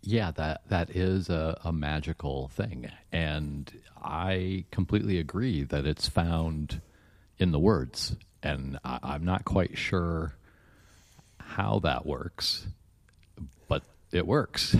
Yeah, 0.00 0.30
that 0.32 0.62
that 0.68 0.90
is 0.90 1.28
a, 1.28 1.58
a 1.64 1.72
magical 1.72 2.48
thing, 2.48 2.90
and 3.12 3.70
I 4.02 4.64
completely 4.70 5.18
agree 5.18 5.64
that 5.64 5.86
it's 5.86 6.08
found 6.08 6.80
in 7.38 7.50
the 7.50 7.58
words, 7.58 8.16
and 8.42 8.78
I, 8.84 9.00
I'm 9.02 9.24
not 9.24 9.44
quite 9.44 9.76
sure 9.76 10.36
how 11.38 11.80
that 11.80 12.06
works, 12.06 12.66
but 13.66 13.82
it 14.12 14.26
works. 14.26 14.76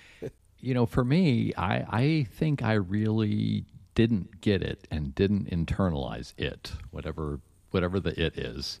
you 0.60 0.74
know, 0.74 0.86
for 0.86 1.04
me, 1.04 1.54
I, 1.56 1.84
I 1.88 2.26
think 2.32 2.62
I 2.62 2.74
really 2.74 3.64
didn't 3.94 4.40
get 4.40 4.62
it 4.62 4.86
and 4.90 5.14
didn't 5.14 5.50
internalize 5.50 6.32
it, 6.36 6.72
whatever 6.90 7.40
whatever 7.70 8.00
the 8.00 8.20
it 8.20 8.38
is, 8.38 8.80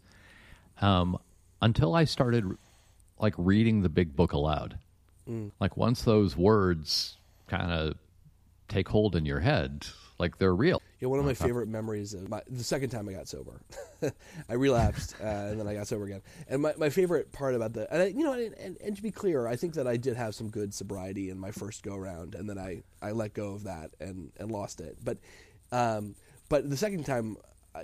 um, 0.80 1.18
until 1.60 1.94
I 1.94 2.04
started 2.04 2.44
like 3.18 3.34
reading 3.36 3.82
the 3.82 3.88
big 3.88 4.16
book 4.16 4.32
aloud. 4.32 4.78
Mm. 5.28 5.50
Like 5.60 5.76
once 5.76 6.02
those 6.02 6.36
words 6.36 7.16
kind 7.46 7.70
of 7.70 7.94
take 8.68 8.88
hold 8.88 9.16
in 9.16 9.24
your 9.24 9.40
head, 9.40 9.86
like 10.18 10.38
they're 10.38 10.54
real. 10.54 10.82
Yeah, 11.00 11.08
one 11.08 11.20
of 11.20 11.24
my 11.24 11.34
favorite 11.34 11.68
memories 11.68 12.12
of 12.12 12.28
my, 12.28 12.42
the 12.48 12.64
second 12.64 12.90
time 12.90 13.08
I 13.08 13.12
got 13.12 13.28
sober. 13.28 13.60
I 14.48 14.54
relapsed 14.54 15.14
uh, 15.22 15.24
and 15.24 15.60
then 15.60 15.68
I 15.68 15.74
got 15.74 15.86
sober 15.86 16.06
again. 16.06 16.22
And 16.48 16.60
my, 16.60 16.74
my 16.76 16.90
favorite 16.90 17.30
part 17.30 17.54
about 17.54 17.72
the, 17.72 17.92
and 17.92 18.02
I, 18.02 18.06
you 18.06 18.24
know, 18.24 18.32
and, 18.32 18.52
and, 18.54 18.76
and, 18.82 18.96
to 18.96 19.02
be 19.02 19.12
clear, 19.12 19.46
I 19.46 19.54
think 19.54 19.74
that 19.74 19.86
I 19.86 19.96
did 19.96 20.16
have 20.16 20.34
some 20.34 20.48
good 20.48 20.74
sobriety 20.74 21.30
in 21.30 21.38
my 21.38 21.52
first 21.52 21.84
go 21.84 21.94
around, 21.94 22.34
and 22.34 22.50
then 22.50 22.58
I, 22.58 22.82
I 23.00 23.12
let 23.12 23.32
go 23.32 23.52
of 23.52 23.64
that 23.64 23.92
and, 24.00 24.32
and 24.38 24.50
lost 24.50 24.80
it. 24.80 24.98
But, 25.04 25.18
um, 25.70 26.16
but 26.48 26.68
the 26.68 26.76
second 26.76 27.06
time 27.06 27.36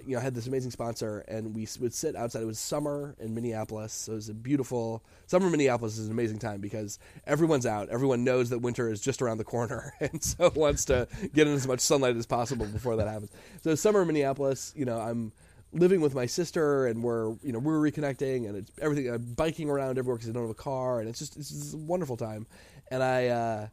you 0.07 0.15
know, 0.15 0.19
I 0.19 0.23
had 0.23 0.35
this 0.35 0.47
amazing 0.47 0.71
sponsor, 0.71 1.25
and 1.29 1.55
we 1.55 1.69
would 1.81 1.95
sit 1.95 2.17
outside. 2.17 2.43
It 2.43 2.47
was 2.47 2.59
summer 2.59 3.15
in 3.19 3.35
Minneapolis, 3.35 3.93
so 3.93 4.13
it 4.13 4.17
was 4.17 4.29
a 4.29 4.35
beautiful 4.35 5.03
summer. 5.27 5.47
In 5.47 5.53
Minneapolis 5.53 5.99
is 5.99 6.07
an 6.07 6.13
amazing 6.13 6.39
time 6.39 6.61
because 6.61 6.99
everyone's 7.27 7.67
out. 7.67 7.89
Everyone 7.91 8.25
knows 8.25 8.51
that 8.51 8.59
winter 8.59 8.91
is 8.91 9.01
just 9.01 9.23
around 9.23 9.39
the 9.39 9.45
corner, 9.45 9.95
and 10.01 10.23
so 10.23 10.51
wants 10.55 10.85
to 10.87 11.09
get 11.35 11.47
in 11.47 11.55
as 11.55 11.67
much 11.67 11.81
sunlight 11.81 12.17
as 12.17 12.27
possible 12.27 12.67
before 12.67 12.97
that 12.97 13.09
happens. 13.09 13.31
So 13.63 13.75
summer 13.75 14.03
in 14.03 14.09
Minneapolis, 14.09 14.73
you 14.77 14.85
know, 14.85 14.99
I'm 14.99 15.33
living 15.73 16.01
with 16.01 16.15
my 16.15 16.27
sister, 16.27 16.87
and 16.87 17.03
we're 17.03 17.35
you 17.43 17.53
know 17.53 17.59
we're 17.59 17.79
reconnecting, 17.79 18.49
and 18.49 18.57
it's 18.57 18.73
everything. 18.81 19.09
I'm 19.11 19.35
biking 19.35 19.69
around 19.69 19.99
everywhere 19.99 20.17
because 20.17 20.31
I 20.31 20.33
don't 20.33 20.43
have 20.43 20.51
a 20.51 20.55
car, 20.55 21.01
and 21.01 21.09
it's 21.09 21.19
just 21.19 21.37
it's 21.37 21.51
just 21.51 21.75
a 21.75 21.79
wonderful 21.79 22.17
time. 22.17 22.47
And 22.91 23.03
I. 23.03 23.29
Uh, 23.29 23.69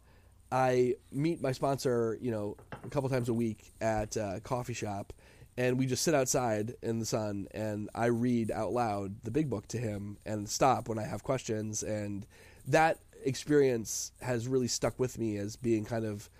I 0.53 0.95
meet 1.13 1.41
my 1.41 1.53
sponsor, 1.53 2.17
you 2.19 2.29
know, 2.29 2.57
a 2.83 2.89
couple 2.89 3.07
times 3.07 3.29
a 3.29 3.33
week 3.33 3.71
at 3.79 4.17
a 4.17 4.41
coffee 4.43 4.73
shop, 4.73 5.13
and 5.61 5.77
we 5.77 5.85
just 5.85 6.01
sit 6.01 6.15
outside 6.15 6.73
in 6.81 6.97
the 6.97 7.05
sun 7.05 7.47
and 7.51 7.87
I 7.93 8.07
read 8.07 8.49
out 8.49 8.73
loud 8.73 9.23
the 9.23 9.29
big 9.29 9.47
book 9.47 9.67
to 9.67 9.77
him 9.77 10.17
and 10.25 10.49
stop 10.49 10.89
when 10.89 10.97
I 10.97 11.03
have 11.03 11.21
questions. 11.21 11.83
And 11.83 12.25
that 12.67 12.97
experience 13.23 14.11
has 14.21 14.47
really 14.47 14.67
stuck 14.67 14.99
with 14.99 15.19
me 15.19 15.37
as 15.37 15.55
being 15.55 15.85
kind 15.85 16.03
of 16.03 16.31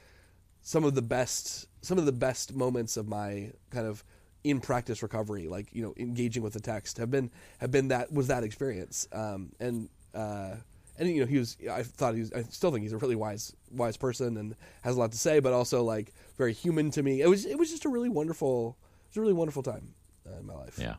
some 0.63 0.83
of 0.83 0.95
the 0.95 1.03
best 1.03 1.67
some 1.83 1.99
of 1.99 2.07
the 2.07 2.11
best 2.11 2.55
moments 2.55 2.97
of 2.97 3.07
my 3.07 3.51
kind 3.69 3.85
of 3.85 4.03
in 4.43 4.59
practice 4.59 5.03
recovery 5.03 5.47
like 5.47 5.67
you 5.71 5.83
know 5.83 5.93
engaging 5.97 6.41
with 6.41 6.53
the 6.53 6.59
text 6.59 6.97
have 6.97 7.11
been 7.11 7.29
have 7.59 7.69
been 7.69 7.89
that 7.89 8.11
was 8.11 8.25
that 8.27 8.43
experience. 8.43 9.07
Um, 9.11 9.51
and 9.59 9.87
uh, 10.15 10.55
and 10.97 11.09
you 11.09 11.19
know 11.19 11.27
he 11.27 11.37
was 11.37 11.57
I 11.71 11.83
thought 11.83 12.15
he 12.15 12.21
was 12.21 12.33
I 12.33 12.41
still 12.43 12.71
think 12.71 12.81
he's 12.81 12.93
a 12.93 12.97
really 12.97 13.15
wise 13.15 13.55
wise 13.69 13.97
person 13.97 14.37
and 14.37 14.55
has 14.81 14.95
a 14.95 14.99
lot 14.99 15.11
to 15.11 15.17
say 15.19 15.39
but 15.39 15.53
also 15.53 15.83
like 15.83 16.11
very 16.39 16.53
human 16.53 16.89
to 16.89 17.03
me. 17.03 17.21
It 17.21 17.27
was 17.27 17.45
it 17.45 17.59
was 17.59 17.69
just 17.69 17.85
a 17.85 17.89
really 17.89 18.09
wonderful 18.09 18.77
was 19.11 19.17
a 19.17 19.21
really 19.21 19.33
wonderful 19.33 19.63
time 19.63 19.93
uh, 20.27 20.39
in 20.39 20.45
my 20.45 20.53
life. 20.55 20.77
Yeah. 20.79 20.95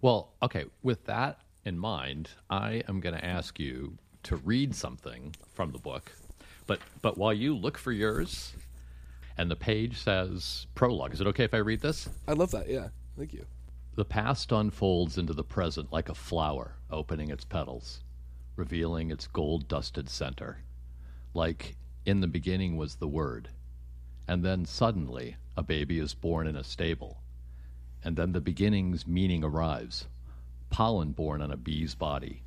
Well, 0.00 0.32
okay. 0.42 0.64
With 0.82 1.04
that 1.06 1.40
in 1.64 1.78
mind, 1.78 2.30
I 2.50 2.82
am 2.88 3.00
going 3.00 3.14
to 3.14 3.24
ask 3.24 3.58
you 3.58 3.96
to 4.24 4.36
read 4.36 4.74
something 4.74 5.34
from 5.54 5.72
the 5.72 5.78
book, 5.78 6.12
but 6.66 6.80
but 7.00 7.18
while 7.18 7.32
you 7.32 7.56
look 7.56 7.78
for 7.78 7.92
yours, 7.92 8.52
and 9.38 9.50
the 9.50 9.56
page 9.56 9.98
says 9.98 10.66
prologue. 10.74 11.14
Is 11.14 11.20
it 11.20 11.26
okay 11.28 11.44
if 11.44 11.54
I 11.54 11.58
read 11.58 11.80
this? 11.80 12.08
I 12.28 12.32
love 12.32 12.50
that. 12.52 12.68
Yeah. 12.68 12.88
Thank 13.16 13.32
you. 13.32 13.46
The 13.94 14.04
past 14.04 14.52
unfolds 14.52 15.18
into 15.18 15.32
the 15.32 15.44
present 15.44 15.92
like 15.92 16.08
a 16.08 16.14
flower 16.14 16.76
opening 16.90 17.30
its 17.30 17.44
petals, 17.44 18.02
revealing 18.56 19.10
its 19.10 19.26
gold 19.26 19.68
dusted 19.68 20.08
center. 20.08 20.58
Like 21.34 21.76
in 22.06 22.20
the 22.20 22.26
beginning 22.26 22.76
was 22.76 22.96
the 22.96 23.08
Word, 23.08 23.48
and 24.32 24.42
then 24.42 24.64
suddenly 24.64 25.36
a 25.56 25.62
baby 25.62 25.98
is 25.98 26.14
born 26.14 26.46
in 26.46 26.56
a 26.56 26.64
stable 26.64 27.20
and 28.02 28.16
then 28.16 28.32
the 28.32 28.40
beginning's 28.40 29.06
meaning 29.06 29.44
arrives 29.44 30.06
pollen 30.72 31.12
born 31.12 31.42
on 31.42 31.52
a 31.52 31.56
bee's 31.56 31.94
body. 31.94 32.42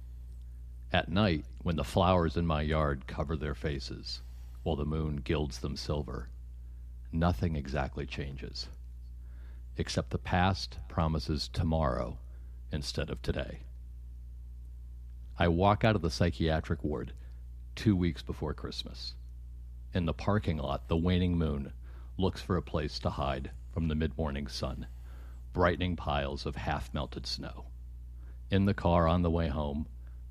At 0.92 1.10
night, 1.10 1.46
when 1.62 1.76
the 1.76 1.84
flowers 1.84 2.36
in 2.36 2.48
my 2.48 2.64
yard 2.64 3.06
cover 3.06 3.38
their 3.38 3.54
faces, 3.54 4.24
while 4.64 4.76
the 4.76 4.84
moon 4.84 5.18
gilds 5.18 5.60
them 5.60 5.78
silver, 5.78 6.30
nothing 7.12 7.56
exactly 7.56 8.08
changes, 8.08 8.68
except 9.78 10.10
the 10.10 10.18
past 10.18 10.80
promises 10.90 11.48
tomorrow 11.48 12.18
instead 12.72 13.12
of 13.12 13.22
today. 13.22 13.60
I 15.38 15.48
walk 15.48 15.84
out 15.84 15.96
of 15.96 16.02
the 16.02 16.10
psychiatric 16.10 16.84
ward 16.84 17.14
two 17.76 17.96
weeks 17.96 18.24
before 18.24 18.56
Christmas. 18.56 19.14
In 19.96 20.06
the 20.06 20.14
parking 20.14 20.58
lot, 20.58 20.90
the 20.90 20.98
waning 20.98 21.38
moon 21.38 21.72
looks 22.18 22.42
for 22.42 22.58
a 22.58 22.62
place 22.62 23.00
to 23.00 23.12
hide 23.12 23.52
from 23.72 23.88
the 23.88 23.96
mid 23.96 24.18
morning 24.18 24.46
sun, 24.46 24.88
brightening 25.54 25.96
piles 25.96 26.46
of 26.46 26.58
half 26.58 26.94
melted 26.94 27.26
snow. 27.26 27.68
In 28.52 28.66
the 28.66 28.74
car 28.74 29.08
on 29.08 29.22
the 29.22 29.32
way 29.32 29.48
home, 29.48 29.88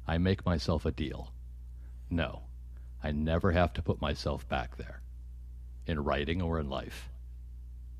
I 0.06 0.18
make 0.18 0.44
myself 0.44 0.84
a 0.84 0.90
deal. 0.90 1.32
No, 2.10 2.42
I 3.02 3.12
never 3.12 3.52
have 3.52 3.72
to 3.72 3.82
put 3.82 4.02
myself 4.02 4.46
back 4.50 4.76
there. 4.76 5.00
In 5.86 6.04
writing 6.04 6.42
or 6.42 6.60
in 6.60 6.68
life. 6.68 7.08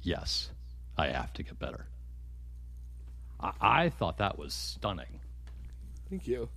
Yes, 0.03 0.51
I 0.99 1.09
have 1.09 1.33
to 1.33 1.43
get 1.43 1.59
better. 1.59 1.87
I, 3.41 3.53
I 3.59 3.89
thought 3.89 4.19
that 4.19 4.39
was 4.39 4.53
stunning. 4.53 5.21
Thank 6.11 6.29
you. 6.29 6.51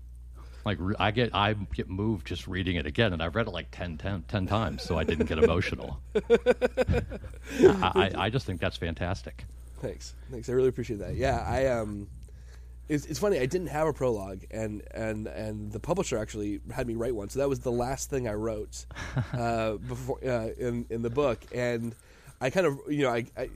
Like 0.65 0.79
I 0.99 1.11
get 1.11 1.33
I 1.33 1.53
get 1.53 1.89
moved 1.89 2.27
just 2.27 2.47
reading 2.47 2.75
it 2.75 2.85
again, 2.85 3.13
and 3.13 3.21
I've 3.21 3.35
read 3.35 3.47
it 3.47 3.51
like 3.51 3.67
10, 3.71 3.97
10, 3.97 4.23
10 4.27 4.47
times, 4.47 4.83
so 4.83 4.97
I 4.97 5.03
didn't 5.03 5.27
get 5.27 5.37
emotional. 5.37 5.99
I, 6.15 7.91
I, 7.95 8.11
I 8.17 8.29
just 8.29 8.45
think 8.45 8.59
that's 8.59 8.77
fantastic. 8.77 9.45
Thanks, 9.81 10.15
thanks. 10.31 10.49
I 10.49 10.53
really 10.53 10.69
appreciate 10.69 10.99
that. 10.99 11.15
Yeah, 11.15 11.43
I 11.47 11.67
um, 11.67 12.07
it's, 12.89 13.05
it's 13.05 13.19
funny. 13.19 13.39
I 13.39 13.45
didn't 13.45 13.67
have 13.67 13.87
a 13.87 13.93
prologue, 13.93 14.43
and 14.51 14.81
and 14.91 15.27
and 15.27 15.71
the 15.71 15.79
publisher 15.79 16.17
actually 16.17 16.61
had 16.73 16.87
me 16.87 16.95
write 16.95 17.15
one. 17.15 17.29
So 17.29 17.39
that 17.39 17.49
was 17.49 17.59
the 17.59 17.71
last 17.71 18.09
thing 18.09 18.27
I 18.27 18.33
wrote 18.33 18.85
uh, 19.33 19.73
before 19.73 20.19
uh, 20.25 20.49
in 20.57 20.85
in 20.89 21.01
the 21.01 21.09
book, 21.09 21.39
and 21.53 21.95
I 22.39 22.49
kind 22.49 22.65
of 22.65 22.79
you 22.87 23.03
know 23.03 23.11
I, 23.11 23.25
I 23.37 23.49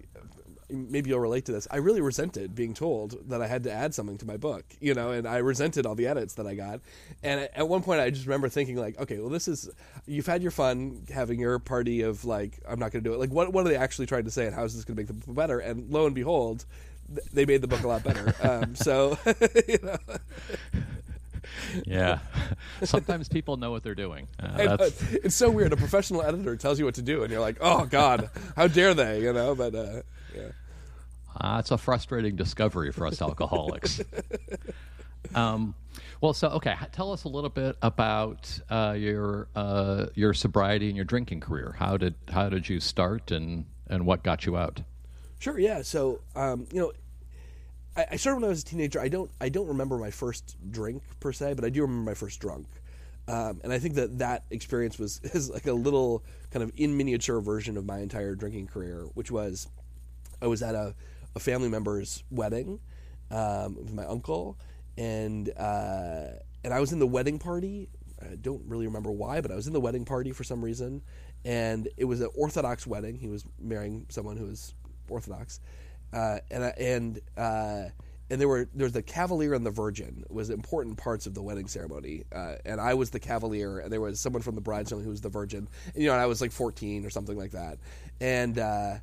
maybe 0.71 1.09
you'll 1.09 1.19
relate 1.19 1.45
to 1.45 1.51
this. 1.51 1.67
I 1.69 1.77
really 1.77 2.01
resented 2.01 2.55
being 2.55 2.73
told 2.73 3.29
that 3.29 3.41
I 3.41 3.47
had 3.47 3.63
to 3.63 3.71
add 3.71 3.93
something 3.93 4.17
to 4.19 4.25
my 4.25 4.37
book, 4.37 4.63
you 4.79 4.93
know, 4.93 5.11
and 5.11 5.27
I 5.27 5.37
resented 5.37 5.85
all 5.85 5.95
the 5.95 6.07
edits 6.07 6.35
that 6.35 6.47
I 6.47 6.55
got. 6.55 6.79
And 7.23 7.49
at 7.53 7.67
one 7.67 7.83
point, 7.83 7.99
I 7.99 8.09
just 8.09 8.25
remember 8.25 8.49
thinking, 8.49 8.77
like, 8.77 8.99
okay, 8.99 9.19
well, 9.19 9.29
this 9.29 9.47
is 9.47 9.69
you've 10.05 10.27
had 10.27 10.41
your 10.41 10.51
fun 10.51 11.05
having 11.13 11.39
your 11.39 11.59
party 11.59 12.01
of 12.01 12.25
like, 12.25 12.59
I'm 12.67 12.79
not 12.79 12.91
going 12.91 13.03
to 13.03 13.09
do 13.09 13.13
it. 13.13 13.19
Like, 13.19 13.31
what 13.31 13.53
what 13.53 13.65
are 13.65 13.69
they 13.69 13.75
actually 13.75 14.05
trying 14.07 14.25
to 14.25 14.31
say, 14.31 14.45
and 14.45 14.55
how 14.55 14.63
is 14.63 14.75
this 14.75 14.85
going 14.85 14.95
to 14.95 15.01
make 15.01 15.07
the 15.07 15.13
book 15.13 15.35
better? 15.35 15.59
And 15.59 15.91
lo 15.91 16.05
and 16.05 16.15
behold, 16.15 16.65
they 17.33 17.45
made 17.45 17.61
the 17.61 17.67
book 17.67 17.83
a 17.83 17.87
lot 17.87 18.03
better. 18.03 18.33
Um, 18.41 18.75
so, 18.75 19.17
you 19.67 19.77
know. 19.83 19.97
yeah. 21.85 22.19
Sometimes 22.83 23.29
people 23.29 23.55
know 23.57 23.71
what 23.71 23.83
they're 23.83 23.93
doing. 23.95 24.27
Uh, 24.39 24.77
it's 25.11 25.35
so 25.35 25.49
weird. 25.51 25.73
A 25.73 25.77
professional 25.77 26.23
editor 26.23 26.55
tells 26.55 26.79
you 26.79 26.85
what 26.85 26.95
to 26.95 27.01
do, 27.01 27.23
and 27.23 27.31
you're 27.31 27.41
like, 27.41 27.57
"Oh 27.61 27.85
God, 27.85 28.29
how 28.55 28.67
dare 28.67 28.93
they?" 28.93 29.21
You 29.21 29.31
know. 29.31 29.53
But 29.53 29.75
uh, 29.75 30.01
yeah. 30.35 30.49
Uh, 31.39 31.57
it's 31.59 31.71
a 31.71 31.77
frustrating 31.77 32.35
discovery 32.35 32.91
for 32.91 33.07
us 33.07 33.21
alcoholics. 33.21 34.01
um, 35.35 35.75
well, 36.19 36.33
so 36.33 36.50
okay, 36.50 36.75
tell 36.91 37.11
us 37.11 37.23
a 37.23 37.29
little 37.29 37.50
bit 37.50 37.77
about 37.81 38.59
uh, 38.69 38.95
your 38.97 39.47
uh, 39.55 40.07
your 40.13 40.33
sobriety 40.33 40.88
and 40.88 40.95
your 40.95 41.05
drinking 41.05 41.39
career. 41.39 41.75
How 41.77 41.97
did 41.97 42.15
how 42.29 42.50
did 42.50 42.69
you 42.69 42.79
start, 42.79 43.31
and 43.31 43.65
and 43.88 44.05
what 44.05 44.23
got 44.23 44.45
you 44.45 44.57
out? 44.57 44.81
Sure. 45.39 45.57
Yeah. 45.57 45.81
So 45.81 46.21
um, 46.35 46.67
you 46.71 46.79
know, 46.79 46.91
I, 47.97 48.05
I, 48.11 48.15
started 48.17 48.41
when 48.41 48.45
I 48.45 48.50
was 48.50 48.61
a 48.61 48.65
teenager. 48.65 49.00
I 49.00 49.07
don't 49.07 49.31
I 49.41 49.50
don't 49.50 49.67
remember 49.67 49.97
my 49.97 50.11
first 50.11 50.55
drink 50.69 51.01
per 51.19 51.31
se, 51.31 51.53
but 51.55 51.65
I 51.65 51.69
do 51.69 51.81
remember 51.81 52.11
my 52.11 52.15
first 52.15 52.39
drunk. 52.39 52.67
Um, 53.27 53.61
and 53.63 53.71
I 53.71 53.79
think 53.79 53.95
that 53.95 54.19
that 54.19 54.43
experience 54.51 55.00
was 55.00 55.19
is 55.23 55.50
like 55.50 55.65
a 55.65 55.73
little 55.73 56.23
kind 56.51 56.63
of 56.63 56.71
in 56.75 56.95
miniature 56.95 57.39
version 57.39 57.77
of 57.77 57.85
my 57.85 58.00
entire 58.00 58.35
drinking 58.35 58.67
career, 58.67 59.07
which 59.13 59.31
was 59.31 59.67
I 60.41 60.47
was 60.47 60.61
at 60.61 60.75
a 60.75 60.93
a 61.35 61.39
family 61.39 61.69
member's 61.69 62.23
wedding 62.29 62.79
um, 63.29 63.75
with 63.75 63.93
my 63.93 64.05
uncle, 64.05 64.57
and 64.97 65.50
uh, 65.57 66.27
and 66.63 66.73
I 66.73 66.79
was 66.79 66.91
in 66.91 67.00
the 67.00 67.07
wedding 67.07 67.39
party. 67.39 67.89
I 68.21 68.35
don't 68.35 68.63
really 68.67 68.85
remember 68.85 69.11
why, 69.11 69.41
but 69.41 69.51
I 69.51 69.55
was 69.55 69.65
in 69.67 69.73
the 69.73 69.81
wedding 69.81 70.05
party 70.05 70.31
for 70.31 70.43
some 70.43 70.63
reason, 70.63 71.01
and 71.43 71.89
it 71.97 72.05
was 72.05 72.21
an 72.21 72.29
Orthodox 72.35 72.85
wedding. 72.85 73.17
He 73.17 73.27
was 73.27 73.45
marrying 73.59 74.05
someone 74.09 74.38
who 74.38 74.45
was 74.45 74.75
Orthodox, 75.09 75.59
uh, 76.13 76.39
and 76.51 76.63
and 76.77 77.19
uh, 77.35 77.83
and 78.29 78.39
there 78.39 78.47
were 78.47 78.69
there 78.75 78.85
was 78.85 78.93
the 78.93 79.01
cavalier 79.01 79.53
and 79.53 79.65
the 79.65 79.71
virgin 79.71 80.23
was 80.29 80.50
important 80.50 80.97
parts 80.97 81.25
of 81.25 81.33
the 81.33 81.41
wedding 81.41 81.67
ceremony, 81.67 82.23
uh, 82.33 82.55
and 82.63 82.79
I 82.79 82.93
was 82.93 83.09
the 83.09 83.19
cavalier, 83.19 83.79
and 83.79 83.91
there 83.91 84.01
was 84.01 84.19
someone 84.19 84.41
from 84.41 84.55
the 84.55 84.61
bride's 84.61 84.89
family 84.89 85.03
who 85.03 85.11
was 85.11 85.21
the 85.21 85.29
virgin. 85.29 85.67
And, 85.93 86.03
you 86.03 86.09
know, 86.09 86.15
I 86.15 86.27
was 86.27 86.41
like 86.41 86.51
fourteen 86.51 87.05
or 87.05 87.09
something 87.09 87.38
like 87.38 87.51
that, 87.51 87.79
and 88.19 88.59
uh, 88.59 88.95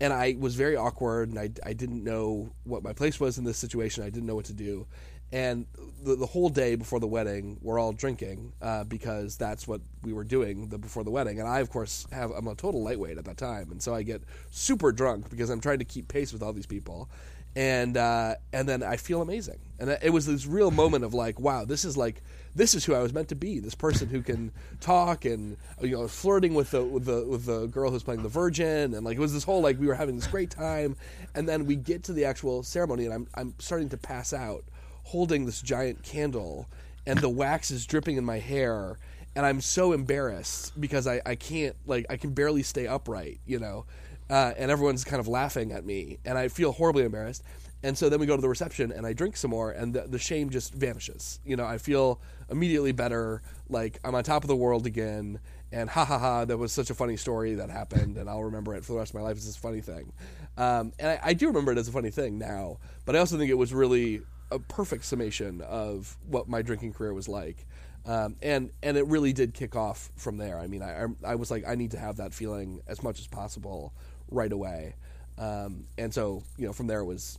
and 0.00 0.12
I 0.12 0.36
was 0.38 0.54
very 0.54 0.76
awkward, 0.76 1.30
and 1.30 1.38
I, 1.38 1.50
I 1.64 1.72
didn't 1.72 2.04
know 2.04 2.50
what 2.64 2.82
my 2.82 2.92
place 2.92 3.18
was 3.18 3.38
in 3.38 3.44
this 3.44 3.58
situation. 3.58 4.04
I 4.04 4.10
didn't 4.10 4.26
know 4.26 4.34
what 4.34 4.46
to 4.46 4.52
do, 4.52 4.86
and 5.32 5.66
the, 6.04 6.14
the 6.16 6.26
whole 6.26 6.48
day 6.48 6.76
before 6.76 7.00
the 7.00 7.06
wedding, 7.06 7.58
we're 7.60 7.78
all 7.78 7.92
drinking 7.92 8.52
uh, 8.62 8.84
because 8.84 9.36
that's 9.36 9.66
what 9.66 9.80
we 10.02 10.12
were 10.12 10.24
doing 10.24 10.68
the, 10.68 10.78
before 10.78 11.02
the 11.02 11.10
wedding. 11.10 11.40
And 11.40 11.48
I, 11.48 11.60
of 11.60 11.70
course, 11.70 12.06
have 12.12 12.30
I'm 12.30 12.46
a 12.46 12.54
total 12.54 12.82
lightweight 12.82 13.18
at 13.18 13.24
that 13.24 13.36
time, 13.36 13.70
and 13.70 13.82
so 13.82 13.94
I 13.94 14.02
get 14.02 14.22
super 14.50 14.92
drunk 14.92 15.30
because 15.30 15.50
I'm 15.50 15.60
trying 15.60 15.78
to 15.80 15.84
keep 15.84 16.08
pace 16.08 16.32
with 16.32 16.42
all 16.42 16.52
these 16.52 16.66
people 16.66 17.10
and 17.56 17.96
uh, 17.96 18.34
and 18.52 18.68
then 18.68 18.82
I 18.82 18.96
feel 18.96 19.22
amazing. 19.22 19.58
And 19.80 19.90
it 20.02 20.10
was 20.10 20.26
this 20.26 20.46
real 20.46 20.70
moment 20.70 21.04
of 21.04 21.14
like, 21.14 21.40
wow, 21.40 21.64
this 21.64 21.84
is 21.84 21.96
like 21.96 22.22
this 22.54 22.74
is 22.74 22.84
who 22.84 22.94
I 22.94 23.00
was 23.00 23.12
meant 23.12 23.28
to 23.30 23.34
be. 23.34 23.58
This 23.58 23.74
person 23.74 24.08
who 24.08 24.22
can 24.22 24.52
talk 24.80 25.24
and 25.24 25.56
you 25.80 25.96
know 25.96 26.06
flirting 26.06 26.54
with 26.54 26.70
the 26.70 26.84
with 26.84 27.06
the 27.06 27.24
with 27.26 27.46
the 27.46 27.66
girl 27.66 27.90
who's 27.90 28.02
playing 28.02 28.22
the 28.22 28.28
virgin, 28.28 28.94
and 28.94 29.04
like 29.04 29.16
it 29.16 29.20
was 29.20 29.32
this 29.32 29.42
whole 29.42 29.62
like 29.62 29.80
we 29.80 29.86
were 29.86 29.94
having 29.94 30.16
this 30.16 30.26
great 30.26 30.50
time, 30.50 30.96
and 31.34 31.48
then 31.48 31.64
we 31.64 31.76
get 31.76 32.04
to 32.04 32.12
the 32.12 32.26
actual 32.26 32.62
ceremony, 32.62 33.06
and 33.06 33.14
I'm 33.14 33.26
I'm 33.34 33.54
starting 33.58 33.88
to 33.88 33.96
pass 33.96 34.34
out, 34.34 34.64
holding 35.04 35.46
this 35.46 35.62
giant 35.62 36.02
candle, 36.02 36.68
and 37.06 37.18
the 37.18 37.30
wax 37.30 37.70
is 37.70 37.86
dripping 37.86 38.16
in 38.18 38.24
my 38.24 38.38
hair. 38.38 38.98
And 39.34 39.44
I'm 39.44 39.60
so 39.60 39.92
embarrassed 39.92 40.80
because 40.80 41.06
I, 41.06 41.20
I 41.26 41.34
can't 41.34 41.76
like 41.86 42.06
I 42.08 42.16
can 42.16 42.30
barely 42.30 42.62
stay 42.62 42.86
upright, 42.86 43.38
you 43.44 43.58
know 43.58 43.84
uh, 44.30 44.52
and 44.56 44.70
everyone's 44.70 45.04
kind 45.04 45.20
of 45.20 45.28
laughing 45.28 45.72
at 45.72 45.84
me, 45.84 46.18
and 46.24 46.36
I 46.36 46.48
feel 46.48 46.72
horribly 46.72 47.04
embarrassed. 47.04 47.42
And 47.82 47.96
so 47.96 48.08
then 48.08 48.18
we 48.18 48.26
go 48.26 48.34
to 48.34 48.42
the 48.42 48.48
reception, 48.48 48.90
and 48.90 49.06
I 49.06 49.12
drink 49.12 49.36
some 49.36 49.50
more, 49.50 49.70
and 49.70 49.94
the, 49.94 50.02
the 50.02 50.18
shame 50.18 50.50
just 50.50 50.74
vanishes. 50.74 51.40
You 51.44 51.56
know, 51.56 51.64
I 51.64 51.78
feel 51.78 52.20
immediately 52.50 52.92
better, 52.92 53.42
like 53.68 53.98
I'm 54.02 54.14
on 54.14 54.24
top 54.24 54.42
of 54.42 54.48
the 54.48 54.56
world 54.56 54.86
again, 54.86 55.40
and 55.70 55.90
ha 55.90 56.04
ha 56.04 56.18
ha, 56.18 56.44
that 56.44 56.56
was 56.56 56.72
such 56.72 56.90
a 56.90 56.94
funny 56.94 57.16
story 57.16 57.54
that 57.54 57.70
happened, 57.70 58.16
and 58.16 58.28
I'll 58.28 58.44
remember 58.44 58.74
it 58.74 58.84
for 58.84 58.92
the 58.92 58.98
rest 58.98 59.10
of 59.10 59.16
my 59.16 59.22
life 59.22 59.36
as 59.36 59.46
this 59.46 59.56
funny 59.56 59.80
thing. 59.80 60.12
Um, 60.56 60.92
and 60.98 61.10
I, 61.10 61.20
I 61.22 61.32
do 61.34 61.48
remember 61.48 61.72
it 61.72 61.78
as 61.78 61.86
a 61.86 61.92
funny 61.92 62.10
thing 62.10 62.38
now, 62.38 62.78
but 63.04 63.14
I 63.14 63.18
also 63.18 63.36
think 63.36 63.50
it 63.50 63.58
was 63.58 63.74
really 63.74 64.22
a 64.50 64.58
perfect 64.58 65.04
summation 65.04 65.60
of 65.60 66.16
what 66.26 66.48
my 66.48 66.62
drinking 66.62 66.92
career 66.92 67.12
was 67.12 67.28
like. 67.28 67.66
Um, 68.06 68.36
and 68.40 68.70
and 68.84 68.96
it 68.96 69.06
really 69.08 69.32
did 69.32 69.52
kick 69.52 69.74
off 69.74 70.10
from 70.16 70.36
there. 70.36 70.60
I 70.60 70.68
mean, 70.68 70.80
I 70.80 71.06
I 71.24 71.34
was 71.34 71.50
like, 71.50 71.66
I 71.66 71.74
need 71.74 71.90
to 71.90 71.98
have 71.98 72.16
that 72.18 72.32
feeling 72.32 72.80
as 72.86 73.02
much 73.02 73.18
as 73.18 73.26
possible 73.26 73.92
right 74.30 74.52
away. 74.52 74.94
Um, 75.38 75.84
and 75.98 76.12
so, 76.12 76.42
you 76.56 76.66
know, 76.66 76.72
from 76.72 76.86
there 76.86 77.00
it 77.00 77.04
was 77.04 77.38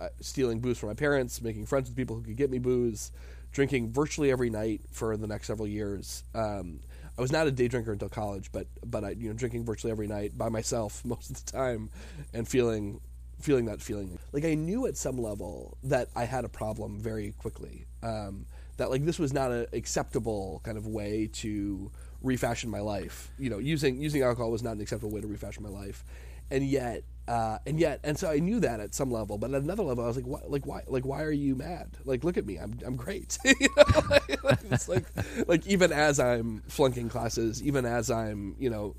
uh, 0.00 0.08
stealing 0.20 0.60
booze 0.60 0.78
from 0.78 0.88
my 0.88 0.94
parents, 0.94 1.40
making 1.40 1.66
friends 1.66 1.88
with 1.88 1.96
people 1.96 2.16
who 2.16 2.22
could 2.22 2.36
get 2.36 2.50
me 2.50 2.58
booze, 2.58 3.12
drinking 3.52 3.92
virtually 3.92 4.30
every 4.30 4.50
night 4.50 4.80
for 4.92 5.16
the 5.16 5.26
next 5.26 5.46
several 5.46 5.68
years. 5.68 6.24
Um, 6.34 6.80
I 7.16 7.20
was 7.20 7.32
not 7.32 7.46
a 7.48 7.50
day 7.50 7.66
drinker 7.66 7.92
until 7.92 8.08
college, 8.08 8.50
but 8.52 8.68
but 8.86 9.02
I 9.02 9.10
you 9.10 9.28
know 9.28 9.34
drinking 9.34 9.64
virtually 9.64 9.90
every 9.90 10.06
night 10.06 10.38
by 10.38 10.48
myself 10.48 11.04
most 11.04 11.30
of 11.30 11.44
the 11.44 11.52
time, 11.52 11.90
and 12.32 12.46
feeling 12.46 13.00
feeling 13.40 13.66
that 13.66 13.82
feeling. 13.82 14.18
Like 14.32 14.44
I 14.44 14.54
knew 14.54 14.86
at 14.86 14.96
some 14.96 15.18
level 15.18 15.76
that 15.84 16.08
I 16.14 16.24
had 16.24 16.44
a 16.44 16.48
problem 16.48 17.00
very 17.00 17.32
quickly. 17.38 17.86
Um, 18.02 18.46
that 18.76 18.90
like 18.90 19.04
this 19.04 19.18
was 19.18 19.32
not 19.32 19.50
an 19.50 19.66
acceptable 19.72 20.60
kind 20.64 20.78
of 20.78 20.86
way 20.86 21.28
to 21.34 21.90
refashion 22.22 22.70
my 22.70 22.80
life. 22.80 23.30
You 23.38 23.50
know, 23.50 23.58
using 23.58 24.00
using 24.00 24.22
alcohol 24.22 24.50
was 24.50 24.62
not 24.62 24.76
an 24.76 24.80
acceptable 24.80 25.12
way 25.12 25.20
to 25.20 25.26
refashion 25.26 25.62
my 25.62 25.68
life, 25.68 26.04
and 26.50 26.64
yet, 26.64 27.02
uh, 27.26 27.58
and 27.66 27.78
yet, 27.78 28.00
and 28.04 28.18
so 28.18 28.30
I 28.30 28.38
knew 28.38 28.60
that 28.60 28.80
at 28.80 28.94
some 28.94 29.10
level. 29.10 29.38
But 29.38 29.52
at 29.52 29.62
another 29.62 29.82
level, 29.82 30.04
I 30.04 30.06
was 30.08 30.16
like, 30.16 30.26
why, 30.26 30.40
like 30.46 30.66
why, 30.66 30.82
like 30.86 31.04
why 31.04 31.22
are 31.22 31.30
you 31.30 31.54
mad? 31.54 31.90
Like, 32.04 32.24
look 32.24 32.36
at 32.36 32.46
me, 32.46 32.56
I'm 32.56 32.78
I'm 32.84 32.96
great. 32.96 33.38
you 33.44 33.68
know, 33.76 33.84
like, 34.44 34.58
it's 34.70 34.88
like 34.88 35.04
like 35.46 35.66
even 35.66 35.92
as 35.92 36.20
I'm 36.20 36.62
flunking 36.68 37.08
classes, 37.08 37.62
even 37.62 37.84
as 37.84 38.10
I'm 38.10 38.56
you 38.58 38.70
know 38.70 38.94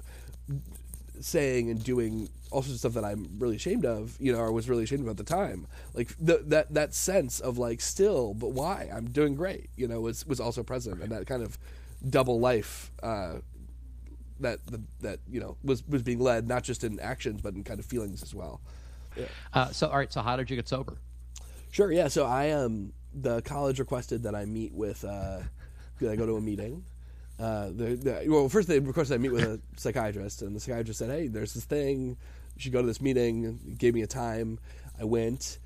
saying 1.22 1.70
and 1.70 1.84
doing 1.84 2.30
all 2.52 2.62
sorts 2.62 2.74
of 2.74 2.80
stuff 2.80 2.94
that 2.94 3.06
I'm 3.06 3.28
really 3.38 3.58
ashamed 3.58 3.86
of, 3.86 4.16
you 4.20 4.32
know, 4.32 4.40
or 4.40 4.52
was 4.52 4.70
really 4.70 4.84
ashamed 4.84 5.02
of 5.02 5.10
at 5.10 5.18
the 5.18 5.24
time. 5.24 5.68
Like 5.94 6.16
the, 6.20 6.44
that 6.48 6.74
that 6.74 6.94
sense 6.94 7.40
of 7.40 7.58
like 7.58 7.82
still, 7.82 8.34
but 8.34 8.52
why? 8.52 8.90
I'm 8.94 9.06
doing 9.10 9.36
great, 9.36 9.70
you 9.76 9.88
know, 9.88 10.02
was 10.02 10.26
was 10.26 10.40
also 10.40 10.64
present, 10.64 11.02
and 11.02 11.12
that 11.12 11.28
kind 11.28 11.44
of 11.44 11.58
double 12.08 12.40
life 12.40 12.92
uh, 13.04 13.36
that 14.40 14.60
that 15.02 15.20
you 15.30 15.40
know 15.40 15.58
was 15.64 15.86
was 15.88 16.04
being 16.04 16.20
led 16.20 16.48
not 16.48 16.64
just 16.64 16.84
in 16.84 17.00
actions 17.00 17.42
but 17.42 17.54
in 17.54 17.64
kind 17.64 17.80
of 17.80 17.86
feelings 17.86 18.24
as 18.24 18.34
well. 18.34 18.62
Yeah. 19.16 19.26
Uh, 19.54 19.72
so 19.72 19.88
all 19.88 19.98
right, 19.98 20.12
so 20.12 20.22
how 20.22 20.36
did 20.36 20.50
you 20.50 20.56
get 20.56 20.68
sober? 20.68 20.98
Sure, 21.72 21.92
yeah. 21.92 22.08
So 22.08 22.26
I 22.26 22.52
um 22.52 22.94
the 23.14 23.42
college 23.42 23.80
requested 23.80 24.24
that 24.24 24.36
I 24.36 24.46
meet 24.46 24.74
with 24.74 25.04
uh, 25.04 25.40
I 26.02 26.16
go 26.16 26.26
to 26.26 26.38
a 26.38 26.42
meeting. 26.42 26.84
Uh, 27.40 27.68
the, 27.68 27.96
the, 27.96 28.26
well, 28.28 28.50
first 28.50 28.68
they 28.68 28.80
requested 28.80 29.16
I 29.16 29.18
meet 29.18 29.32
with 29.32 29.44
a 29.44 29.60
psychiatrist, 29.78 30.42
and 30.42 30.56
the 30.56 30.60
psychiatrist 30.60 31.00
said, 31.00 31.10
"Hey, 31.10 31.28
there's 31.28 31.54
this 31.54 31.66
thing. 31.66 32.18
You 32.56 32.62
should 32.62 32.74
go 32.74 32.82
to 32.82 32.88
this 32.88 33.02
meeting." 33.02 33.60
He 33.66 33.76
gave 33.76 33.94
me 33.94 34.02
a 34.02 34.08
time. 34.08 34.60
I 35.00 35.06
went, 35.06 35.60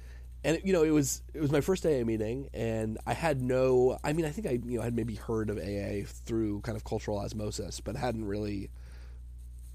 and 0.43 0.59
you 0.63 0.73
know, 0.73 0.83
it 0.83 0.91
was 0.91 1.21
it 1.33 1.41
was 1.41 1.51
my 1.51 1.61
first 1.61 1.85
AA 1.85 2.03
meeting, 2.03 2.49
and 2.53 2.97
I 3.05 3.13
had 3.13 3.41
no. 3.41 3.97
I 4.03 4.13
mean, 4.13 4.25
I 4.25 4.29
think 4.29 4.47
I 4.47 4.59
you 4.63 4.77
know 4.77 4.81
had 4.81 4.95
maybe 4.95 5.15
heard 5.15 5.49
of 5.49 5.57
AA 5.57 6.05
through 6.05 6.61
kind 6.61 6.75
of 6.75 6.83
cultural 6.83 7.17
osmosis, 7.17 7.79
but 7.79 7.95
hadn't 7.95 8.25
really 8.25 8.69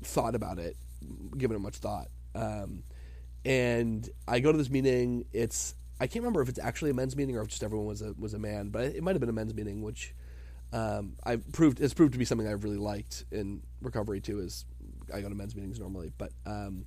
thought 0.02 0.34
about 0.34 0.58
it, 0.58 0.76
given 1.36 1.56
it 1.56 1.60
much 1.60 1.76
thought. 1.76 2.08
Um, 2.34 2.82
and 3.44 4.08
I 4.26 4.40
go 4.40 4.52
to 4.52 4.58
this 4.58 4.70
meeting. 4.70 5.24
It's 5.32 5.74
I 6.00 6.06
can't 6.06 6.22
remember 6.22 6.42
if 6.42 6.48
it's 6.48 6.58
actually 6.58 6.90
a 6.90 6.94
men's 6.94 7.16
meeting 7.16 7.36
or 7.36 7.42
if 7.42 7.48
just 7.48 7.62
everyone 7.62 7.86
was 7.86 8.02
a 8.02 8.14
was 8.18 8.34
a 8.34 8.38
man, 8.38 8.68
but 8.68 8.84
it 8.84 9.02
might 9.02 9.12
have 9.12 9.20
been 9.20 9.30
a 9.30 9.34
men's 9.34 9.54
meeting, 9.54 9.82
which 9.82 10.14
um, 10.72 11.14
I 11.24 11.36
proved 11.36 11.78
has 11.78 11.94
proved 11.94 12.12
to 12.12 12.18
be 12.18 12.24
something 12.24 12.46
I've 12.46 12.62
really 12.62 12.76
liked 12.76 13.24
in 13.30 13.62
recovery 13.80 14.20
too. 14.20 14.40
Is 14.40 14.66
I 15.12 15.22
go 15.22 15.28
to 15.28 15.34
men's 15.34 15.56
meetings 15.56 15.80
normally, 15.80 16.12
but 16.18 16.32
um, 16.44 16.84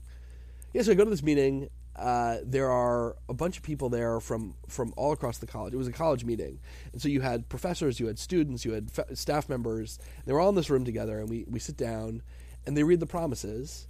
yeah. 0.74 0.82
So 0.82 0.92
I 0.92 0.96
go 0.96 1.04
to 1.04 1.10
this 1.10 1.24
meeting. 1.24 1.70
Uh, 1.96 2.38
there 2.44 2.72
are 2.72 3.18
a 3.28 3.34
bunch 3.34 3.58
of 3.58 3.64
people 3.64 3.90
there 3.90 4.20
from 4.20 4.56
from 4.70 4.94
all 4.96 5.12
across 5.12 5.38
the 5.40 5.48
college. 5.48 5.74
It 5.74 5.78
was 5.78 5.88
a 5.88 5.92
college 5.92 6.24
meeting, 6.24 6.60
and 6.94 7.02
so 7.02 7.10
you 7.10 7.22
had 7.22 7.50
professors, 7.50 8.00
you 8.00 8.08
had 8.08 8.18
students, 8.18 8.64
you 8.64 8.72
had 8.72 8.90
staff 9.18 9.50
members. 9.50 10.00
They 10.26 10.34
were 10.34 10.40
all 10.40 10.50
in 10.50 10.56
this 10.56 10.70
room 10.70 10.86
together, 10.86 11.20
and 11.20 11.30
we 11.30 11.46
we 11.50 11.60
sit 11.60 11.78
down, 11.78 12.24
and 12.66 12.78
they 12.78 12.84
read 12.84 13.02
the 13.02 13.08
promises, 13.08 13.88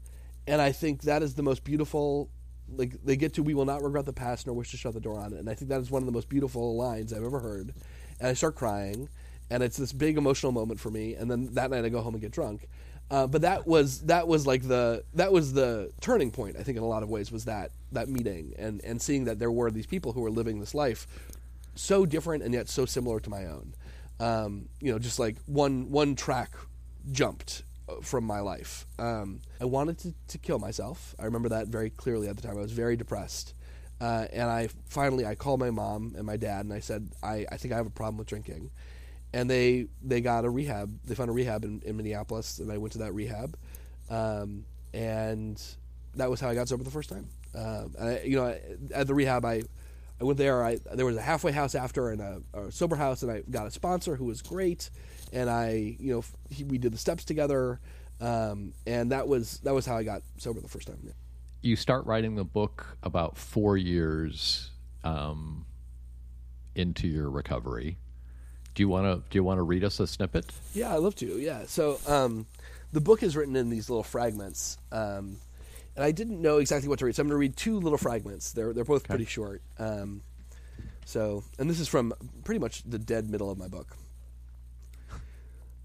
and 0.48 0.62
I 0.62 0.72
think 0.72 1.04
that 1.04 1.22
is 1.22 1.36
the 1.36 1.44
most 1.44 1.64
beautiful. 1.64 2.30
Like 2.74 3.04
they 3.04 3.18
get 3.18 3.34
to, 3.34 3.44
we 3.44 3.54
will 3.54 3.66
not 3.66 3.84
regret 3.84 4.06
the 4.06 4.14
past 4.14 4.48
nor 4.48 4.56
wish 4.56 4.72
to 4.72 4.78
shut 4.78 4.94
the 4.94 5.02
door 5.02 5.20
on 5.20 5.34
it, 5.34 5.40
and 5.40 5.50
I 5.50 5.54
think 5.54 5.70
that 5.70 5.82
is 5.82 5.92
one 5.92 6.02
of 6.02 6.06
the 6.06 6.12
most 6.12 6.30
beautiful 6.30 6.76
lines 6.76 7.14
I've 7.14 7.24
ever 7.24 7.40
heard. 7.40 7.74
And 8.20 8.30
I 8.30 8.34
start 8.34 8.56
crying, 8.56 9.10
and 9.50 9.62
it's 9.62 9.78
this 9.78 9.94
big 9.94 10.18
emotional 10.18 10.52
moment 10.52 10.80
for 10.80 10.90
me. 10.90 11.14
And 11.14 11.30
then 11.30 11.54
that 11.54 11.70
night 11.70 11.86
I 11.86 11.90
go 11.90 12.02
home 12.02 12.14
and 12.14 12.22
get 12.22 12.32
drunk. 12.32 12.68
Uh, 13.12 13.27
but 13.27 13.41
that 13.41 13.68
was 13.68 14.00
that 14.03 14.25
was 14.25 14.48
like 14.48 14.65
the 14.65 15.03
that 15.13 15.34
was 15.34 15.51
the 15.51 15.91
turning 16.00 16.32
point. 16.32 16.56
I 16.58 16.63
think 16.63 16.77
in 16.77 16.84
a 16.84 16.88
lot 16.88 17.03
of 17.03 17.10
ways 17.10 17.30
was 17.30 17.44
that 17.44 17.72
that 17.91 18.08
meeting 18.08 18.53
and 18.58 18.82
and 18.86 19.01
seeing 19.01 19.25
that 19.25 19.38
there 19.38 19.51
were 19.51 19.70
these 19.70 19.86
people 19.86 20.13
who 20.13 20.22
were 20.22 20.32
living 20.32 20.62
this 20.62 20.74
life 20.74 21.08
so 21.75 22.06
different 22.06 22.41
and 22.41 22.53
yet 22.53 22.70
so 22.70 22.86
similar 22.86 23.20
to 23.20 23.30
my 23.30 23.48
own. 23.48 23.74
Um, 24.22 24.70
you 24.80 24.94
know, 24.94 24.98
just 24.98 25.20
like 25.20 25.36
one 25.46 25.91
one 25.91 26.15
track 26.15 26.51
jumped 27.12 27.63
uh, 27.89 27.96
from 28.01 28.24
my 28.24 28.39
life. 28.39 28.86
Um, 28.98 29.41
I 29.60 29.65
wanted 29.65 29.98
to, 30.00 30.13
to 30.30 30.38
kill 30.38 30.60
myself. 30.60 31.13
I 31.20 31.25
remember 31.25 31.50
that 31.50 31.68
very 31.68 31.89
clearly 31.89 32.30
at 32.30 32.38
the 32.38 32.41
time. 32.41 32.58
I 32.58 32.62
was 32.62 32.72
very 32.72 32.96
depressed. 32.96 33.56
Uh, 34.00 34.25
and 34.32 34.50
I 34.50 34.70
finally 34.88 35.25
I 35.25 35.36
called 35.36 35.60
my 35.60 35.70
mom 35.70 36.13
and 36.15 36.25
my 36.25 36.38
dad 36.38 36.63
and 36.63 36.74
I 36.74 36.80
said 36.80 37.10
I, 37.22 37.46
I 37.51 37.58
think 37.58 37.74
I 37.74 37.77
have 37.77 37.88
a 37.88 37.91
problem 37.91 38.18
with 38.18 38.27
drinking 38.27 38.72
and 39.34 39.50
they 39.50 39.88
they 40.02 40.22
got 40.22 40.46
a 40.46 40.50
rehab. 40.50 40.98
They 41.06 41.16
found 41.16 41.30
a 41.30 41.34
rehab 41.34 41.64
in, 41.64 41.82
in 41.86 41.98
Minneapolis, 41.98 42.60
and 42.60 42.72
I 42.72 42.78
went 42.78 42.94
to 42.94 43.00
that 43.00 43.14
rehab, 43.14 43.58
um, 44.10 44.66
and 44.94 45.62
that 46.16 46.30
was 46.30 46.40
how 46.40 46.50
I 46.50 46.56
got 46.56 46.68
sober 46.68 46.84
the 46.84 46.92
first 46.92 47.10
time. 47.10 47.28
Um, 47.56 47.96
I, 48.00 48.22
you 48.22 48.38
know, 48.38 48.58
at 48.94 49.08
the 49.08 49.14
rehab, 49.14 49.46
I 49.46 49.64
I 50.20 50.24
went 50.24 50.38
there. 50.38 50.64
I 50.64 50.80
there 50.94 51.06
was 51.06 51.18
a 51.18 51.22
halfway 51.22 51.52
house 51.52 51.76
after 51.76 52.10
and 52.10 52.22
a, 52.22 52.42
a 52.54 52.72
sober 52.72 52.96
house, 52.96 53.24
and 53.24 53.32
I 53.32 53.42
got 53.50 53.68
a 53.68 53.72
sponsor 53.72 54.16
who 54.16 54.26
was 54.26 54.42
great, 54.42 54.90
and 55.32 55.50
I 55.50 55.96
you 56.00 56.14
know 56.14 56.24
he, 56.50 56.64
we 56.64 56.78
did 56.78 56.94
the 56.94 56.98
steps 56.98 57.24
together, 57.24 57.80
um, 58.20 58.74
and 58.86 59.12
that 59.12 59.28
was 59.28 59.60
that 59.60 59.74
was 59.74 59.86
how 59.86 59.98
I 59.98 60.04
got 60.04 60.24
sober 60.38 60.60
the 60.60 60.68
first 60.68 60.88
time. 60.88 61.00
Yeah. 61.04 61.14
You 61.62 61.76
start 61.76 62.06
writing 62.06 62.36
the 62.36 62.44
book 62.44 62.98
about 63.04 63.38
four 63.38 63.78
years 63.78 64.72
um, 65.04 65.66
into 66.76 67.08
your 67.08 67.30
recovery 67.30 67.98
do 68.82 68.84
you 68.84 68.90
want 68.90 69.06
to 69.06 69.30
do 69.30 69.38
you 69.38 69.44
want 69.44 69.60
to 69.60 69.62
read 69.62 69.84
us 69.84 70.00
a 70.00 70.08
snippet? 70.08 70.52
Yeah, 70.74 70.92
I 70.92 70.98
love 70.98 71.14
to. 71.18 71.40
Yeah. 71.40 71.66
So 71.68 72.00
um, 72.08 72.48
the 72.92 73.00
book 73.00 73.22
is 73.22 73.38
written 73.38 73.55
in 73.55 73.70
these 73.70 73.92
little 73.92 74.03
fragments, 74.03 74.79
um, 74.92 75.38
and 75.96 76.03
I 76.03 76.10
didn't 76.10 76.42
know 76.42 76.58
exactly 76.58 76.90
what 76.90 76.98
to 76.98 77.05
read, 77.05 77.16
so 77.16 77.22
I'm 77.22 77.27
going 77.27 77.36
to 77.36 77.40
read 77.40 77.55
two 77.55 77.79
little 77.79 78.00
fragments. 78.00 78.53
They're 78.53 78.74
they're 78.74 78.84
both 78.84 79.03
okay. 79.03 79.10
pretty 79.10 79.25
short. 79.25 79.62
Um, 79.77 80.24
so, 81.05 81.44
and 81.60 81.70
this 81.70 81.79
is 81.79 81.88
from 81.88 82.12
pretty 82.44 82.58
much 82.58 82.82
the 82.82 82.98
dead 82.98 83.29
middle 83.29 83.51
of 83.51 83.60
my 83.60 83.68
book. 83.68 83.96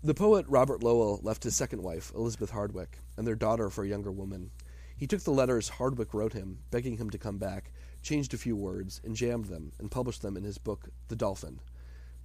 The 0.03 0.15
poet 0.15 0.47
Robert 0.49 0.83
Lowell 0.83 1.21
left 1.23 1.45
his 1.45 1.55
second 1.55 1.83
wife, 1.83 2.13
Elizabeth 2.15 2.51
Hardwick, 2.51 2.97
and 3.19 3.27
their 3.27 3.35
daughter 3.35 3.69
for 3.69 3.85
a 3.85 3.89
younger 3.89 4.11
woman. 4.13 4.53
He 4.97 5.07
took 5.07 5.21
the 5.21 5.33
letters 5.33 5.69
Hardwick 5.69 6.15
wrote 6.15 6.33
him, 6.33 6.61
begging 6.71 6.97
him 6.97 7.11
to 7.11 7.19
come 7.19 7.37
back, 7.37 7.73
changed 8.03 8.33
a 8.33 8.39
few 8.39 8.57
words, 8.57 9.03
and 9.05 9.15
jammed 9.15 9.47
them, 9.47 9.73
and 9.79 9.91
published 9.91 10.23
them 10.23 10.39
in 10.39 10.45
his 10.45 10.57
book, 10.57 10.89
The 11.09 11.17
Dolphin. 11.17 11.61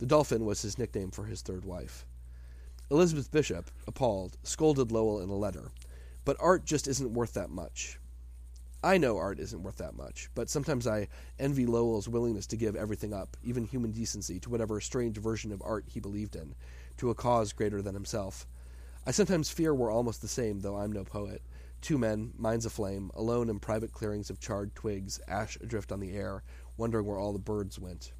The 0.01 0.07
Dolphin 0.07 0.45
was 0.45 0.63
his 0.63 0.79
nickname 0.79 1.11
for 1.11 1.25
his 1.25 1.43
third 1.43 1.63
wife. 1.63 2.07
Elizabeth 2.89 3.29
Bishop, 3.29 3.69
appalled, 3.85 4.35
scolded 4.41 4.91
Lowell 4.91 5.21
in 5.21 5.29
a 5.29 5.35
letter. 5.35 5.69
But 6.25 6.37
art 6.39 6.65
just 6.65 6.87
isn't 6.87 7.13
worth 7.13 7.33
that 7.35 7.51
much. 7.51 7.99
I 8.83 8.97
know 8.97 9.19
art 9.19 9.39
isn't 9.39 9.61
worth 9.61 9.77
that 9.77 9.95
much, 9.95 10.31
but 10.33 10.49
sometimes 10.49 10.87
I 10.87 11.07
envy 11.37 11.67
Lowell's 11.67 12.09
willingness 12.09 12.47
to 12.47 12.57
give 12.57 12.75
everything 12.75 13.13
up, 13.13 13.37
even 13.43 13.63
human 13.63 13.91
decency, 13.91 14.39
to 14.39 14.49
whatever 14.49 14.81
strange 14.81 15.19
version 15.19 15.51
of 15.51 15.61
art 15.61 15.85
he 15.87 15.99
believed 15.99 16.35
in, 16.35 16.55
to 16.97 17.11
a 17.11 17.15
cause 17.15 17.53
greater 17.53 17.83
than 17.83 17.93
himself. 17.93 18.47
I 19.05 19.11
sometimes 19.11 19.51
fear 19.51 19.71
we're 19.71 19.93
almost 19.93 20.23
the 20.23 20.27
same, 20.27 20.61
though 20.61 20.77
I'm 20.77 20.91
no 20.91 21.03
poet. 21.03 21.43
Two 21.79 21.99
men, 21.99 22.33
minds 22.39 22.65
aflame, 22.65 23.11
alone 23.13 23.49
in 23.49 23.59
private 23.59 23.91
clearings 23.91 24.31
of 24.31 24.39
charred 24.39 24.73
twigs, 24.73 25.19
ash 25.27 25.59
adrift 25.61 25.91
on 25.91 25.99
the 25.99 26.13
air, 26.13 26.41
wondering 26.75 27.05
where 27.05 27.19
all 27.19 27.33
the 27.33 27.37
birds 27.37 27.77
went. 27.77 28.13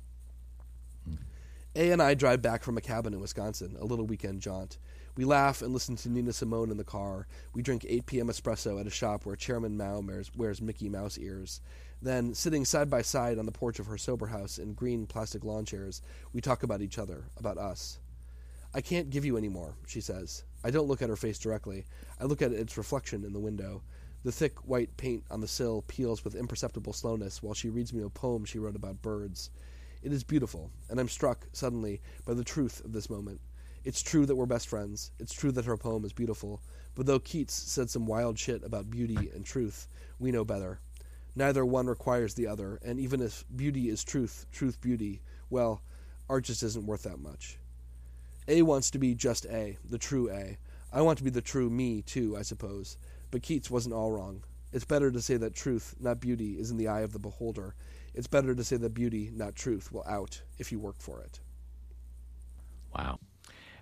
A 1.73 1.91
and 1.91 2.01
I 2.01 2.15
drive 2.15 2.41
back 2.41 2.63
from 2.63 2.77
a 2.77 2.81
cabin 2.81 3.13
in 3.13 3.21
Wisconsin, 3.21 3.77
a 3.79 3.85
little 3.85 4.05
weekend 4.05 4.41
jaunt. 4.41 4.77
We 5.15 5.23
laugh 5.23 5.61
and 5.61 5.71
listen 5.71 5.95
to 5.97 6.09
Nina 6.09 6.33
Simone 6.33 6.69
in 6.69 6.75
the 6.75 6.83
car. 6.83 7.27
We 7.53 7.61
drink 7.61 7.85
8 7.87 8.05
p.m. 8.05 8.27
espresso 8.27 8.77
at 8.77 8.87
a 8.87 8.89
shop 8.89 9.25
where 9.25 9.37
Chairman 9.37 9.77
Mao 9.77 10.03
wears 10.35 10.61
Mickey 10.61 10.89
Mouse 10.89 11.17
ears. 11.17 11.61
Then, 12.01 12.33
sitting 12.33 12.65
side 12.65 12.89
by 12.89 13.03
side 13.03 13.39
on 13.39 13.45
the 13.45 13.53
porch 13.53 13.79
of 13.79 13.85
her 13.85 13.97
sober 13.97 14.27
house 14.27 14.57
in 14.57 14.73
green 14.73 15.05
plastic 15.05 15.45
lawn 15.45 15.63
chairs, 15.63 16.01
we 16.33 16.41
talk 16.41 16.63
about 16.63 16.81
each 16.81 16.97
other, 16.97 17.23
about 17.37 17.57
us. 17.57 17.99
I 18.73 18.81
can't 18.81 19.09
give 19.09 19.23
you 19.23 19.37
any 19.37 19.49
more, 19.49 19.75
she 19.87 20.01
says. 20.01 20.43
I 20.65 20.71
don't 20.71 20.89
look 20.89 21.01
at 21.01 21.09
her 21.09 21.15
face 21.15 21.39
directly. 21.39 21.85
I 22.19 22.25
look 22.25 22.41
at 22.41 22.51
its 22.51 22.77
reflection 22.77 23.23
in 23.23 23.31
the 23.31 23.39
window. 23.39 23.81
The 24.23 24.31
thick 24.33 24.67
white 24.67 24.97
paint 24.97 25.23
on 25.31 25.39
the 25.39 25.47
sill 25.47 25.83
peels 25.87 26.25
with 26.25 26.35
imperceptible 26.35 26.91
slowness 26.91 27.41
while 27.41 27.53
she 27.53 27.69
reads 27.69 27.93
me 27.93 28.03
a 28.03 28.09
poem 28.09 28.43
she 28.43 28.59
wrote 28.59 28.75
about 28.75 29.01
birds. 29.01 29.51
It 30.03 30.11
is 30.11 30.23
beautiful, 30.23 30.71
and 30.89 30.99
I'm 30.99 31.09
struck, 31.09 31.45
suddenly, 31.53 32.01
by 32.25 32.33
the 32.33 32.43
truth 32.43 32.83
of 32.83 32.91
this 32.91 33.09
moment. 33.09 33.39
It's 33.83 34.01
true 34.01 34.25
that 34.25 34.35
we're 34.35 34.47
best 34.47 34.67
friends. 34.67 35.11
It's 35.19 35.33
true 35.33 35.51
that 35.51 35.65
her 35.65 35.77
poem 35.77 36.05
is 36.05 36.13
beautiful. 36.13 36.61
But 36.95 37.05
though 37.05 37.19
Keats 37.19 37.53
said 37.53 37.89
some 37.89 38.05
wild 38.05 38.37
shit 38.37 38.63
about 38.63 38.89
beauty 38.89 39.29
and 39.33 39.45
truth, 39.45 39.87
we 40.19 40.31
know 40.31 40.43
better. 40.43 40.79
Neither 41.35 41.65
one 41.65 41.87
requires 41.87 42.33
the 42.33 42.47
other, 42.47 42.79
and 42.83 42.99
even 42.99 43.21
if 43.21 43.45
beauty 43.55 43.89
is 43.89 44.03
truth, 44.03 44.47
truth 44.51 44.81
beauty, 44.81 45.21
well, 45.49 45.81
art 46.27 46.45
just 46.45 46.63
isn't 46.63 46.85
worth 46.85 47.03
that 47.03 47.19
much. 47.19 47.57
A 48.47 48.63
wants 48.63 48.89
to 48.91 48.99
be 48.99 49.13
just 49.13 49.45
A, 49.45 49.77
the 49.87 49.99
true 49.99 50.31
A. 50.31 50.57
I 50.91 51.01
want 51.01 51.19
to 51.19 51.23
be 51.23 51.29
the 51.29 51.41
true 51.41 51.69
me, 51.69 52.01
too, 52.01 52.35
I 52.35 52.41
suppose. 52.41 52.97
But 53.29 53.43
Keats 53.43 53.69
wasn't 53.69 53.95
all 53.95 54.11
wrong. 54.11 54.43
It's 54.73 54.83
better 54.83 55.11
to 55.11 55.21
say 55.21 55.37
that 55.37 55.53
truth, 55.53 55.95
not 55.99 56.19
beauty, 56.19 56.59
is 56.59 56.71
in 56.71 56.77
the 56.77 56.87
eye 56.87 57.01
of 57.01 57.13
the 57.13 57.19
beholder, 57.19 57.75
it's 58.13 58.27
better 58.27 58.53
to 58.53 58.63
say 58.63 58.77
that 58.77 58.93
beauty, 58.93 59.31
not 59.33 59.55
truth, 59.55 59.91
will 59.91 60.05
out 60.07 60.41
if 60.57 60.71
you 60.71 60.79
work 60.79 60.99
for 60.99 61.21
it. 61.21 61.39
Wow. 62.95 63.19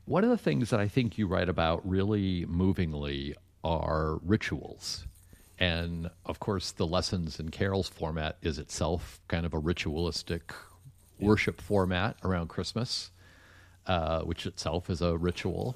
One 0.06 0.24
of 0.24 0.30
the 0.30 0.38
things 0.38 0.70
that 0.70 0.80
I 0.80 0.88
think 0.88 1.18
you 1.18 1.28
write 1.28 1.50
about 1.50 1.88
really 1.88 2.46
movingly 2.46 3.36
are 3.64 4.18
rituals. 4.24 5.06
And 5.60 6.10
of 6.26 6.40
course, 6.40 6.72
the 6.72 6.88
lessons 6.88 7.40
and 7.40 7.52
Carols 7.52 7.90
format 7.90 8.38
is 8.42 8.58
itself 8.60 9.20
kind 9.28 9.46
of 9.46 9.54
a 9.54 9.60
ritualistic 9.60 10.54
yeah. 11.20 11.28
worship 11.28 11.60
format 11.60 12.16
around 12.24 12.48
Christmas, 12.48 13.12
uh, 13.86 14.22
which 14.22 14.46
itself 14.46 14.90
is 14.90 15.02
a 15.02 15.18
ritual. 15.18 15.76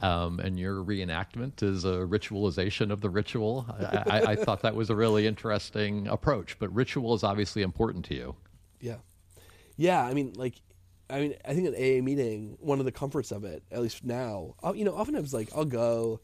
Um, 0.00 0.38
and 0.38 0.58
your 0.58 0.76
reenactment 0.84 1.62
is 1.62 1.84
a 1.84 2.06
ritualization 2.06 2.92
of 2.92 3.00
the 3.00 3.10
ritual. 3.10 3.66
I, 3.68 4.02
I, 4.06 4.22
I, 4.30 4.36
thought 4.36 4.62
that 4.62 4.76
was 4.76 4.90
a 4.90 4.94
really 4.94 5.26
interesting 5.26 6.06
approach, 6.06 6.56
but 6.60 6.72
ritual 6.72 7.14
is 7.14 7.24
obviously 7.24 7.62
important 7.62 8.04
to 8.06 8.14
you. 8.14 8.36
Yeah, 8.80 8.98
yeah. 9.76 10.04
I 10.04 10.14
mean, 10.14 10.34
like, 10.36 10.54
I 11.10 11.20
mean, 11.20 11.34
I 11.44 11.52
think 11.52 11.66
an 11.66 11.74
AA 11.74 12.00
meeting, 12.00 12.56
one 12.60 12.78
of 12.78 12.84
the 12.84 12.92
comforts 12.92 13.32
of 13.32 13.42
it, 13.42 13.64
at 13.72 13.82
least 13.82 14.04
now, 14.04 14.54
I'll, 14.62 14.76
you 14.76 14.84
know, 14.84 14.92
oftentimes 14.92 15.34
like 15.34 15.48
I'll 15.56 15.64
go, 15.64 16.20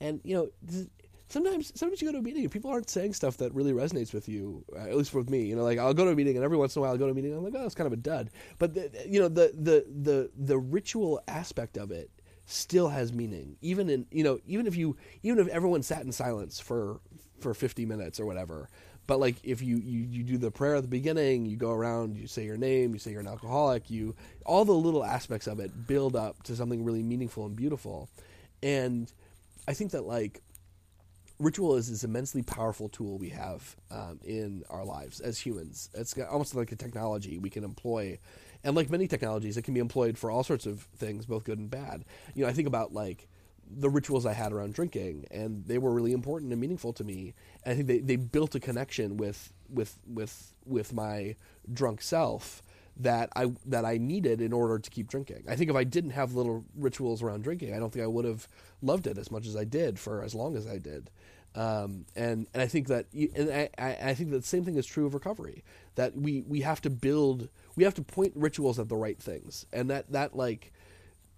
and 0.00 0.20
you 0.22 0.36
know, 0.36 0.86
sometimes 1.28 1.72
sometimes 1.74 2.00
you 2.00 2.08
go 2.08 2.12
to 2.12 2.18
a 2.18 2.22
meeting 2.22 2.42
and 2.42 2.52
people 2.52 2.70
aren't 2.70 2.90
saying 2.90 3.12
stuff 3.14 3.36
that 3.38 3.54
really 3.54 3.72
resonates 3.72 4.12
with 4.12 4.28
you. 4.28 4.64
Uh, 4.74 4.80
at 4.80 4.96
least 4.96 5.14
with 5.14 5.30
me, 5.30 5.44
you 5.44 5.56
know, 5.56 5.62
like 5.62 5.78
I'll 5.78 5.94
go 5.94 6.04
to 6.04 6.10
a 6.10 6.14
meeting 6.14 6.36
and 6.36 6.44
every 6.44 6.56
once 6.56 6.76
in 6.76 6.80
a 6.80 6.82
while 6.82 6.92
I'll 6.92 6.98
go 6.98 7.06
to 7.06 7.12
a 7.12 7.14
meeting 7.14 7.32
and 7.32 7.38
I'm 7.38 7.44
like, 7.44 7.60
oh, 7.60 7.66
it's 7.66 7.74
kind 7.74 7.86
of 7.86 7.92
a 7.92 7.96
dud. 7.96 8.30
But 8.58 8.74
the, 8.74 8.90
you 9.06 9.20
know, 9.20 9.28
the 9.28 9.52
the 9.54 9.86
the 10.02 10.30
the 10.36 10.58
ritual 10.58 11.22
aspect 11.28 11.76
of 11.76 11.90
it 11.90 12.10
still 12.46 12.88
has 12.88 13.12
meaning 13.12 13.56
even 13.62 13.88
in 13.88 14.06
you 14.10 14.22
know 14.22 14.38
even 14.46 14.66
if 14.66 14.76
you 14.76 14.96
even 15.22 15.38
if 15.38 15.48
everyone 15.48 15.82
sat 15.82 16.02
in 16.02 16.12
silence 16.12 16.60
for 16.60 17.00
for 17.40 17.54
50 17.54 17.86
minutes 17.86 18.20
or 18.20 18.26
whatever 18.26 18.68
but 19.06 19.20
like 19.20 19.36
if 19.42 19.60
you, 19.60 19.76
you 19.76 20.00
you 20.00 20.22
do 20.22 20.38
the 20.38 20.50
prayer 20.50 20.76
at 20.76 20.82
the 20.82 20.88
beginning, 20.88 21.44
you 21.44 21.56
go 21.56 21.72
around, 21.72 22.16
you 22.16 22.26
say 22.26 22.44
your 22.44 22.56
name, 22.56 22.92
you 22.94 22.98
say 22.98 23.10
you're 23.10 23.20
an 23.20 23.28
alcoholic, 23.28 23.90
you 23.90 24.14
all 24.46 24.64
the 24.64 24.72
little 24.72 25.04
aspects 25.04 25.46
of 25.46 25.60
it 25.60 25.86
build 25.86 26.16
up 26.16 26.42
to 26.44 26.56
something 26.56 26.84
really 26.84 27.02
meaningful 27.02 27.44
and 27.44 27.54
beautiful. 27.54 28.08
And 28.62 29.12
I 29.68 29.74
think 29.74 29.90
that 29.90 30.06
like 30.06 30.40
ritual 31.38 31.76
is 31.76 31.90
this 31.90 32.04
immensely 32.04 32.42
powerful 32.42 32.88
tool 32.88 33.18
we 33.18 33.28
have 33.30 33.76
um, 33.90 34.20
in 34.24 34.64
our 34.70 34.84
lives 34.84 35.20
as 35.20 35.38
humans. 35.38 35.90
It's 35.92 36.16
almost 36.18 36.54
like 36.54 36.72
a 36.72 36.76
technology 36.76 37.38
we 37.38 37.50
can 37.50 37.64
employ, 37.64 38.18
and 38.64 38.74
like 38.74 38.90
many 38.90 39.06
technologies, 39.06 39.56
it 39.56 39.62
can 39.62 39.74
be 39.74 39.80
employed 39.80 40.18
for 40.18 40.30
all 40.30 40.42
sorts 40.42 40.66
of 40.66 40.80
things, 40.96 41.26
both 41.26 41.44
good 41.44 41.58
and 41.58 41.70
bad. 41.70 42.04
You 42.34 42.44
know, 42.44 42.50
I 42.50 42.52
think 42.52 42.66
about 42.66 42.92
like 42.92 43.28
the 43.70 43.90
rituals 43.90 44.26
I 44.26 44.32
had 44.32 44.52
around 44.52 44.74
drinking, 44.74 45.26
and 45.30 45.64
they 45.66 45.78
were 45.78 45.92
really 45.92 46.12
important 46.12 46.52
and 46.52 46.60
meaningful 46.60 46.92
to 46.94 47.04
me. 47.04 47.34
And 47.64 47.72
I 47.72 47.76
think 47.76 47.88
they, 47.88 47.98
they 47.98 48.16
built 48.16 48.54
a 48.54 48.60
connection 48.60 49.16
with 49.16 49.52
with 49.68 49.98
with 50.06 50.54
with 50.64 50.92
my 50.92 51.36
drunk 51.72 52.02
self 52.02 52.62
that 52.96 53.28
I 53.36 53.52
that 53.66 53.84
I 53.84 53.98
needed 53.98 54.40
in 54.40 54.52
order 54.52 54.78
to 54.78 54.90
keep 54.90 55.08
drinking. 55.08 55.44
I 55.48 55.56
think 55.56 55.70
if 55.70 55.76
I 55.76 55.84
didn't 55.84 56.10
have 56.10 56.34
little 56.34 56.64
rituals 56.76 57.22
around 57.22 57.42
drinking, 57.42 57.74
I 57.74 57.78
don't 57.78 57.92
think 57.92 58.04
I 58.04 58.08
would 58.08 58.24
have 58.24 58.48
loved 58.82 59.06
it 59.06 59.18
as 59.18 59.30
much 59.30 59.46
as 59.46 59.56
I 59.56 59.64
did 59.64 59.98
for 59.98 60.22
as 60.22 60.34
long 60.34 60.56
as 60.56 60.66
I 60.66 60.78
did. 60.78 61.10
Um, 61.54 62.06
and 62.16 62.46
and 62.52 62.62
I 62.62 62.66
think 62.66 62.88
that 62.88 63.06
and 63.12 63.70
I, 63.78 63.96
I 64.02 64.14
think 64.14 64.30
that 64.30 64.38
the 64.40 64.46
same 64.46 64.64
thing 64.64 64.76
is 64.76 64.86
true 64.86 65.06
of 65.06 65.14
recovery. 65.14 65.62
That 65.94 66.16
we 66.16 66.42
we 66.42 66.62
have 66.62 66.80
to 66.82 66.90
build 66.90 67.48
we 67.76 67.84
have 67.84 67.94
to 67.94 68.02
point 68.02 68.32
rituals 68.34 68.78
at 68.78 68.88
the 68.88 68.96
right 68.96 69.18
things, 69.18 69.66
and 69.72 69.90
that 69.90 70.10
that 70.12 70.36
like 70.36 70.72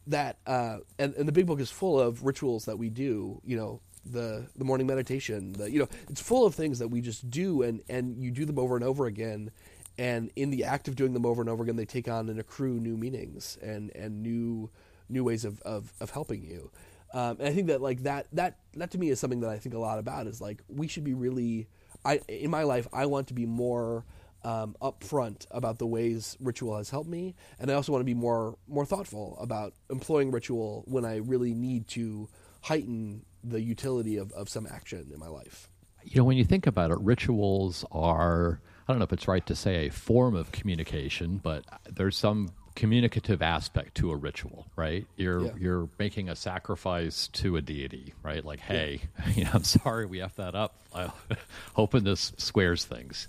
that 0.06 0.38
uh, 0.46 0.78
and, 0.98 1.14
and 1.14 1.28
the 1.28 1.32
big 1.32 1.46
book 1.46 1.60
is 1.60 1.70
full 1.70 2.00
of 2.00 2.24
rituals 2.24 2.64
that 2.66 2.78
we 2.78 2.88
do 2.90 3.40
you 3.44 3.56
know 3.56 3.80
the 4.04 4.46
the 4.56 4.64
morning 4.64 4.86
meditation 4.86 5.52
the 5.52 5.70
you 5.70 5.80
know 5.80 5.88
it's 6.08 6.20
full 6.20 6.46
of 6.46 6.54
things 6.54 6.78
that 6.78 6.88
we 6.88 7.00
just 7.00 7.28
do 7.28 7.62
and 7.62 7.82
and 7.88 8.22
you 8.22 8.30
do 8.30 8.44
them 8.44 8.58
over 8.58 8.76
and 8.76 8.84
over 8.84 9.06
again 9.06 9.50
and 9.98 10.30
in 10.36 10.50
the 10.50 10.64
act 10.64 10.86
of 10.86 10.94
doing 10.94 11.12
them 11.12 11.26
over 11.26 11.40
and 11.40 11.50
over 11.50 11.64
again 11.64 11.76
they 11.76 11.84
take 11.84 12.08
on 12.08 12.28
and 12.28 12.38
accrue 12.38 12.78
new 12.78 12.96
meanings 12.96 13.58
and 13.62 13.90
and 13.96 14.22
new 14.22 14.70
new 15.08 15.24
ways 15.24 15.44
of 15.44 15.60
of, 15.62 15.92
of 16.00 16.10
helping 16.10 16.44
you 16.44 16.70
um, 17.12 17.36
and 17.38 17.48
I 17.48 17.52
think 17.52 17.68
that 17.68 17.80
like 17.80 18.02
that 18.02 18.26
that 18.32 18.58
that 18.74 18.90
to 18.92 18.98
me 18.98 19.10
is 19.10 19.20
something 19.20 19.40
that 19.40 19.50
I 19.50 19.58
think 19.58 19.74
a 19.74 19.78
lot 19.78 19.98
about 19.98 20.26
is 20.26 20.40
like 20.40 20.62
we 20.68 20.88
should 20.88 21.04
be 21.04 21.14
really 21.14 21.68
I 22.04 22.20
in 22.28 22.50
my 22.50 22.64
life 22.64 22.88
I 22.92 23.06
want 23.06 23.28
to 23.28 23.34
be 23.34 23.46
more 23.46 24.04
um, 24.44 24.76
upfront 24.80 25.46
about 25.50 25.78
the 25.78 25.86
ways 25.86 26.36
ritual 26.40 26.76
has 26.76 26.90
helped 26.90 27.10
me, 27.10 27.34
and 27.58 27.70
I 27.70 27.74
also 27.74 27.92
want 27.92 28.00
to 28.00 28.06
be 28.06 28.14
more 28.14 28.56
more 28.68 28.86
thoughtful 28.86 29.36
about 29.40 29.74
employing 29.90 30.30
ritual 30.30 30.84
when 30.86 31.04
I 31.04 31.16
really 31.16 31.54
need 31.54 31.88
to 31.88 32.28
heighten 32.62 33.24
the 33.42 33.60
utility 33.60 34.16
of, 34.16 34.32
of 34.32 34.48
some 34.48 34.66
action 34.66 35.10
in 35.12 35.18
my 35.18 35.28
life. 35.28 35.68
You 36.04 36.18
know, 36.18 36.24
when 36.24 36.36
you 36.36 36.44
think 36.44 36.66
about 36.66 36.90
it, 36.90 36.98
rituals 37.00 37.84
are 37.90 38.60
I 38.86 38.92
don't 38.92 38.98
know 38.98 39.04
if 39.04 39.12
it's 39.12 39.26
right 39.26 39.44
to 39.46 39.56
say 39.56 39.86
a 39.86 39.90
form 39.90 40.36
of 40.36 40.52
communication, 40.52 41.38
but 41.38 41.64
there's 41.90 42.16
some 42.16 42.50
communicative 42.76 43.42
aspect 43.42 43.96
to 43.96 44.12
a 44.12 44.16
ritual, 44.16 44.66
right? 44.76 45.06
You're 45.16 45.46
yeah. 45.46 45.52
you're 45.58 45.88
making 45.98 46.28
a 46.28 46.36
sacrifice 46.36 47.28
to 47.28 47.56
a 47.56 47.62
deity, 47.62 48.14
right? 48.22 48.44
Like, 48.44 48.60
hey, 48.60 49.00
yeah. 49.18 49.28
you 49.34 49.44
know, 49.44 49.50
I'm 49.54 49.64
sorry 49.64 50.06
we 50.06 50.20
f 50.20 50.36
that 50.36 50.54
up. 50.54 50.76
I 50.94 51.10
hoping 51.74 52.04
this 52.04 52.32
squares 52.36 52.84
things. 52.84 53.26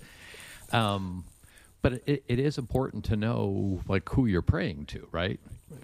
Um, 0.72 1.26
but 1.82 2.02
it, 2.06 2.24
it 2.28 2.40
is 2.40 2.58
important 2.58 3.06
to 3.06 3.16
know 3.16 3.82
like 3.88 4.08
who 4.10 4.26
you're 4.26 4.42
praying 4.42 4.86
to, 4.88 5.08
right? 5.12 5.40
right. 5.72 5.82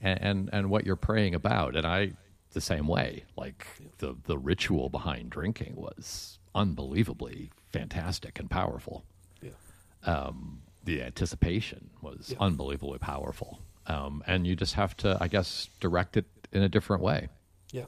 And, 0.00 0.22
and, 0.22 0.50
and 0.52 0.70
what 0.70 0.86
you're 0.86 0.96
praying 0.96 1.34
about. 1.34 1.74
And 1.76 1.86
I 1.86 2.12
the 2.54 2.60
same 2.60 2.86
way. 2.86 3.24
Like 3.36 3.66
the 3.98 4.16
the 4.24 4.38
ritual 4.38 4.88
behind 4.88 5.30
drinking 5.30 5.74
was 5.76 6.38
unbelievably 6.54 7.50
fantastic 7.72 8.38
and 8.38 8.48
powerful. 8.48 9.04
Yeah. 9.42 9.50
Um, 10.04 10.62
the 10.84 11.02
anticipation 11.02 11.90
was 12.00 12.30
yeah. 12.32 12.38
unbelievably 12.40 12.98
powerful. 12.98 13.60
Um, 13.86 14.22
and 14.26 14.46
you 14.46 14.56
just 14.56 14.74
have 14.74 14.96
to, 14.98 15.18
I 15.20 15.28
guess, 15.28 15.68
direct 15.80 16.16
it 16.16 16.26
in 16.52 16.62
a 16.62 16.68
different 16.68 17.02
way. 17.02 17.28
Yeah, 17.72 17.84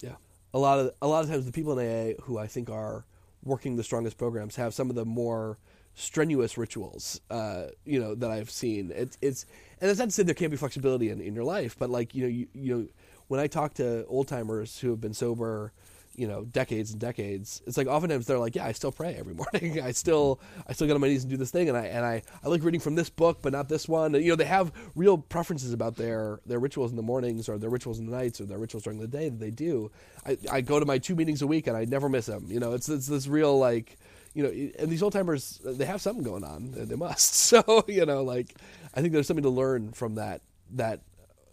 yeah. 0.00 0.14
A 0.52 0.58
lot 0.58 0.78
of 0.78 0.92
a 1.02 1.08
lot 1.08 1.24
of 1.24 1.30
times, 1.30 1.46
the 1.46 1.52
people 1.52 1.78
in 1.78 1.86
AA 1.86 2.22
who 2.22 2.38
I 2.38 2.46
think 2.46 2.70
are 2.70 3.04
working 3.42 3.76
the 3.76 3.84
strongest 3.84 4.16
programs 4.16 4.56
have 4.56 4.72
some 4.72 4.88
of 4.88 4.96
the 4.96 5.04
more 5.04 5.58
strenuous 5.94 6.56
rituals, 6.56 7.20
uh, 7.30 7.66
you 7.84 8.00
know, 8.00 8.14
that 8.14 8.30
I've 8.30 8.50
seen. 8.50 8.92
It's 8.94 9.18
it's 9.20 9.46
and 9.80 9.88
that's 9.88 9.98
not 9.98 10.06
to 10.06 10.10
say 10.12 10.22
there 10.22 10.34
can't 10.34 10.50
be 10.50 10.56
flexibility 10.56 11.10
in, 11.10 11.20
in 11.20 11.34
your 11.34 11.44
life, 11.44 11.76
but 11.78 11.90
like 11.90 12.14
you 12.14 12.22
know, 12.22 12.28
you, 12.28 12.46
you 12.54 12.74
know, 12.74 12.86
when 13.28 13.40
I 13.40 13.46
talk 13.46 13.74
to 13.74 14.06
old 14.06 14.28
timers 14.28 14.78
who 14.78 14.90
have 14.90 15.00
been 15.00 15.14
sober, 15.14 15.72
you 16.16 16.26
know, 16.26 16.44
decades 16.44 16.92
and 16.92 17.00
decades, 17.00 17.62
it's 17.66 17.76
like 17.76 17.86
oftentimes 17.86 18.26
they're 18.26 18.38
like, 18.38 18.54
yeah, 18.54 18.66
I 18.66 18.72
still 18.72 18.92
pray 18.92 19.14
every 19.14 19.34
morning. 19.52 19.80
I 19.80 19.92
still 19.92 20.40
I 20.66 20.72
still 20.72 20.86
get 20.86 20.94
on 20.94 21.00
my 21.00 21.08
knees 21.08 21.22
and 21.22 21.30
do 21.30 21.36
this 21.36 21.50
thing, 21.50 21.68
and 21.68 21.76
I 21.76 21.86
and 21.86 22.04
I 22.04 22.22
I 22.42 22.48
like 22.48 22.62
reading 22.62 22.80
from 22.80 22.94
this 22.94 23.10
book, 23.10 23.38
but 23.42 23.52
not 23.52 23.68
this 23.68 23.88
one. 23.88 24.14
You 24.14 24.30
know, 24.30 24.36
they 24.36 24.44
have 24.44 24.72
real 24.94 25.18
preferences 25.18 25.72
about 25.72 25.96
their 25.96 26.40
their 26.46 26.58
rituals 26.58 26.90
in 26.90 26.96
the 26.96 27.02
mornings 27.02 27.48
or 27.48 27.58
their 27.58 27.70
rituals 27.70 27.98
in 27.98 28.06
the 28.06 28.16
nights 28.16 28.40
or 28.40 28.44
their 28.44 28.58
rituals 28.58 28.84
during 28.84 28.98
the 28.98 29.08
day 29.08 29.28
that 29.28 29.40
they 29.40 29.50
do. 29.50 29.90
I 30.26 30.38
I 30.50 30.60
go 30.60 30.80
to 30.80 30.86
my 30.86 30.98
two 30.98 31.14
meetings 31.14 31.42
a 31.42 31.46
week 31.46 31.66
and 31.66 31.76
I 31.76 31.84
never 31.84 32.08
miss 32.08 32.26
them. 32.26 32.46
You 32.48 32.60
know, 32.60 32.72
it's 32.72 32.88
it's 32.88 33.06
this 33.06 33.26
real 33.26 33.58
like 33.58 33.96
you 34.34 34.42
know, 34.42 34.50
and 34.78 34.90
these 34.90 35.02
old 35.02 35.12
timers, 35.12 35.60
they 35.64 35.84
have 35.84 36.02
something 36.02 36.24
going 36.24 36.44
on. 36.44 36.72
They 36.72 36.96
must. 36.96 37.34
So, 37.54 37.84
you 37.86 38.04
know, 38.04 38.24
like, 38.24 38.56
I 38.94 39.00
think 39.00 39.12
there's 39.12 39.28
something 39.28 39.44
to 39.44 39.50
learn 39.50 39.92
from 39.92 40.16
that, 40.16 40.40
that, 40.72 41.02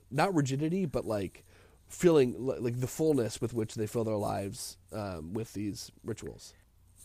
not 0.09 0.33
rigidity, 0.33 0.85
but 0.85 1.05
like 1.05 1.43
feeling 1.91 2.35
like 2.39 2.79
the 2.79 2.87
fullness 2.87 3.41
with 3.41 3.53
which 3.53 3.75
they 3.75 3.85
fill 3.85 4.03
their 4.03 4.15
lives 4.15 4.77
um, 4.93 5.33
with 5.33 5.53
these 5.53 5.91
rituals. 6.03 6.53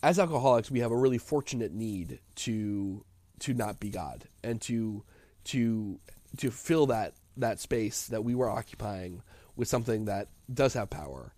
As 0.02 0.18
alcoholics, 0.18 0.70
we 0.70 0.80
have 0.80 0.92
a 0.92 0.96
really 0.96 1.18
fortunate 1.18 1.72
need 1.72 2.20
to 2.36 3.04
to 3.40 3.52
not 3.52 3.80
be 3.80 3.90
God 3.90 4.24
and 4.42 4.60
to 4.62 5.02
to 5.44 5.98
to 6.38 6.50
fill 6.50 6.86
that 6.86 7.14
that 7.36 7.60
space 7.60 8.06
that 8.06 8.24
we 8.24 8.34
were 8.34 8.48
occupying 8.48 9.22
with 9.56 9.68
something 9.68 10.06
that 10.06 10.28
does 10.52 10.74
have 10.74 10.88
power. 10.88 11.34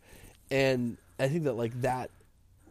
And 0.50 0.98
I 1.18 1.28
think 1.28 1.44
that 1.44 1.54
like 1.54 1.80
that 1.82 2.11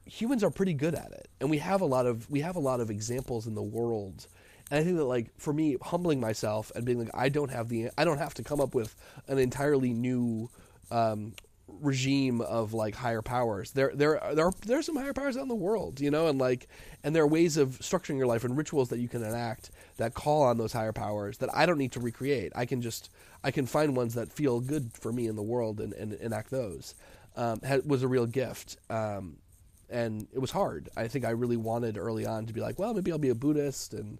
humans 0.05 0.43
are 0.43 0.49
pretty 0.49 0.73
good 0.73 0.95
at 0.95 1.11
it, 1.11 1.27
and 1.41 1.49
we 1.49 1.57
have 1.57 1.81
a 1.81 1.85
lot 1.85 2.05
of 2.05 2.29
we 2.29 2.41
have 2.41 2.55
a 2.55 2.59
lot 2.61 2.79
of 2.79 2.89
examples 2.89 3.47
in 3.47 3.55
the 3.55 3.63
world. 3.63 4.27
And 4.69 4.79
I 4.79 4.83
think 4.83 4.97
that 4.97 5.05
like 5.05 5.31
for 5.37 5.53
me, 5.53 5.77
humbling 5.81 6.19
myself 6.19 6.71
and 6.75 6.85
being 6.85 6.99
like, 6.99 7.11
I 7.13 7.29
don't 7.29 7.51
have 7.51 7.69
the 7.69 7.89
I 7.97 8.05
don't 8.05 8.17
have 8.17 8.33
to 8.35 8.43
come 8.43 8.59
up 8.59 8.75
with 8.75 8.95
an 9.27 9.37
entirely 9.37 9.93
new 9.93 10.49
um, 10.91 11.33
regime 11.67 12.41
of 12.41 12.73
like 12.73 12.95
higher 12.95 13.21
powers. 13.21 13.71
There, 13.71 13.91
there, 13.93 14.21
there 14.33 14.45
are 14.47 14.53
there 14.65 14.79
are 14.79 14.83
some 14.83 14.95
higher 14.95 15.13
powers 15.13 15.37
out 15.37 15.43
in 15.43 15.47
the 15.47 15.55
world, 15.55 15.99
you 15.99 16.11
know, 16.11 16.27
and 16.27 16.39
like, 16.39 16.67
and 17.03 17.15
there 17.15 17.23
are 17.23 17.27
ways 17.27 17.57
of 17.57 17.79
structuring 17.79 18.17
your 18.17 18.27
life 18.27 18.43
and 18.43 18.57
rituals 18.57 18.89
that 18.89 18.99
you 18.99 19.07
can 19.07 19.23
enact 19.23 19.71
that 19.97 20.13
call 20.13 20.43
on 20.43 20.57
those 20.57 20.73
higher 20.73 20.93
powers 20.93 21.37
that 21.39 21.53
I 21.53 21.65
don't 21.65 21.77
need 21.77 21.91
to 21.93 21.99
recreate. 21.99 22.51
I 22.55 22.65
can 22.65 22.81
just 22.81 23.09
I 23.43 23.51
can 23.51 23.65
find 23.65 23.95
ones 23.95 24.15
that 24.15 24.31
feel 24.31 24.59
good 24.59 24.91
for 24.93 25.11
me 25.11 25.27
in 25.27 25.35
the 25.35 25.43
world 25.43 25.79
and, 25.79 25.93
and 25.93 26.13
enact 26.13 26.49
those. 26.49 26.95
Um, 27.35 27.61
had, 27.61 27.85
was 27.85 28.01
a 28.01 28.07
real 28.07 28.25
gift. 28.25 28.77
Um, 28.89 29.37
and 29.89 30.27
it 30.33 30.39
was 30.39 30.51
hard. 30.51 30.89
I 30.97 31.07
think 31.07 31.23
I 31.23 31.29
really 31.29 31.55
wanted 31.55 31.97
early 31.97 32.25
on 32.25 32.45
to 32.47 32.53
be 32.53 32.61
like, 32.61 32.77
well, 32.77 32.93
maybe 32.93 33.11
I'll 33.11 33.17
be 33.17 33.29
a 33.29 33.35
Buddhist 33.35 33.93
and 33.93 34.19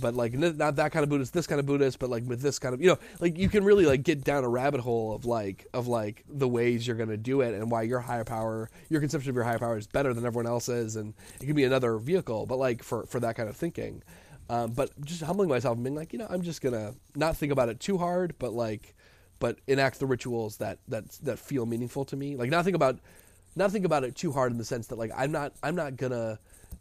but 0.00 0.14
like 0.14 0.34
not 0.34 0.76
that 0.76 0.92
kind 0.92 1.02
of 1.02 1.08
Buddhist, 1.08 1.32
this 1.32 1.46
kind 1.46 1.58
of 1.58 1.66
Buddhist, 1.66 1.98
but 1.98 2.10
like 2.10 2.24
with 2.26 2.40
this 2.40 2.58
kind 2.58 2.74
of 2.74 2.80
you 2.80 2.88
know, 2.88 2.98
like 3.20 3.38
you 3.38 3.48
can 3.48 3.64
really 3.64 3.86
like 3.86 4.02
get 4.02 4.24
down 4.24 4.44
a 4.44 4.48
rabbit 4.48 4.80
hole 4.80 5.14
of 5.14 5.24
like 5.24 5.66
of 5.72 5.88
like 5.88 6.24
the 6.28 6.48
ways 6.48 6.86
you're 6.86 6.96
going 6.96 7.08
to 7.08 7.16
do 7.16 7.40
it 7.40 7.54
and 7.54 7.70
why 7.70 7.82
your 7.82 8.00
higher 8.00 8.24
power, 8.24 8.70
your 8.88 9.00
conception 9.00 9.30
of 9.30 9.36
your 9.36 9.44
higher 9.44 9.58
power 9.58 9.76
is 9.76 9.86
better 9.86 10.12
than 10.12 10.26
everyone 10.26 10.46
else's, 10.46 10.96
and 10.96 11.14
it 11.40 11.46
can 11.46 11.54
be 11.54 11.64
another 11.64 11.98
vehicle, 11.98 12.46
but 12.46 12.58
like 12.58 12.82
for 12.82 13.06
for 13.06 13.20
that 13.20 13.36
kind 13.36 13.48
of 13.48 13.56
thinking. 13.56 14.02
Um, 14.48 14.72
but 14.72 14.90
just 15.04 15.22
humbling 15.22 15.48
myself 15.48 15.74
and 15.74 15.84
being 15.84 15.96
like, 15.96 16.12
you 16.12 16.18
know, 16.18 16.26
I'm 16.30 16.42
just 16.42 16.60
gonna 16.60 16.94
not 17.14 17.36
think 17.36 17.52
about 17.52 17.68
it 17.68 17.80
too 17.80 17.98
hard, 17.98 18.34
but 18.38 18.52
like, 18.52 18.94
but 19.38 19.58
enact 19.66 19.98
the 19.98 20.06
rituals 20.06 20.58
that 20.58 20.78
that 20.88 21.10
that 21.22 21.38
feel 21.38 21.66
meaningful 21.66 22.04
to 22.06 22.16
me. 22.16 22.36
Like 22.36 22.50
not 22.50 22.64
think 22.64 22.76
about 22.76 22.98
not 23.56 23.72
think 23.72 23.84
about 23.84 24.04
it 24.04 24.14
too 24.14 24.30
hard 24.30 24.52
in 24.52 24.58
the 24.58 24.64
sense 24.64 24.88
that 24.88 24.98
like 24.98 25.10
I'm 25.16 25.32
not 25.32 25.52
I'm 25.62 25.74
not 25.74 25.96
gonna 25.96 26.38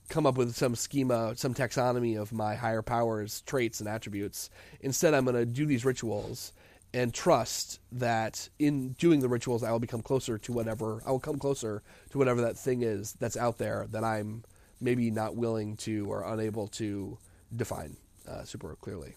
come 0.09 0.25
up 0.25 0.37
with 0.37 0.55
some 0.55 0.75
schema, 0.75 1.35
some 1.35 1.53
taxonomy 1.53 2.19
of 2.19 2.31
my 2.31 2.55
higher 2.55 2.81
powers, 2.81 3.41
traits, 3.41 3.79
and 3.79 3.89
attributes. 3.89 4.49
Instead, 4.81 5.13
I'm 5.13 5.25
gonna 5.25 5.45
do 5.45 5.65
these 5.65 5.85
rituals 5.85 6.53
and 6.93 7.13
trust 7.13 7.79
that 7.91 8.47
in 8.57 8.93
doing 8.93 9.19
the 9.19 9.27
rituals, 9.27 9.63
I 9.63 9.71
will 9.71 9.79
become 9.79 10.01
closer 10.01 10.37
to 10.37 10.53
whatever 10.53 11.01
I 11.05 11.11
will 11.11 11.19
come 11.19 11.37
closer 11.37 11.83
to 12.11 12.17
whatever 12.17 12.41
that 12.41 12.57
thing 12.57 12.83
is 12.83 13.13
that's 13.19 13.35
out 13.35 13.57
there 13.57 13.87
that 13.91 14.03
I'm 14.03 14.43
maybe 14.79 15.11
not 15.11 15.35
willing 15.35 15.75
to 15.77 16.09
or 16.09 16.23
unable 16.23 16.67
to 16.67 17.17
define 17.53 17.97
uh, 18.27 18.43
super 18.43 18.77
clearly. 18.79 19.15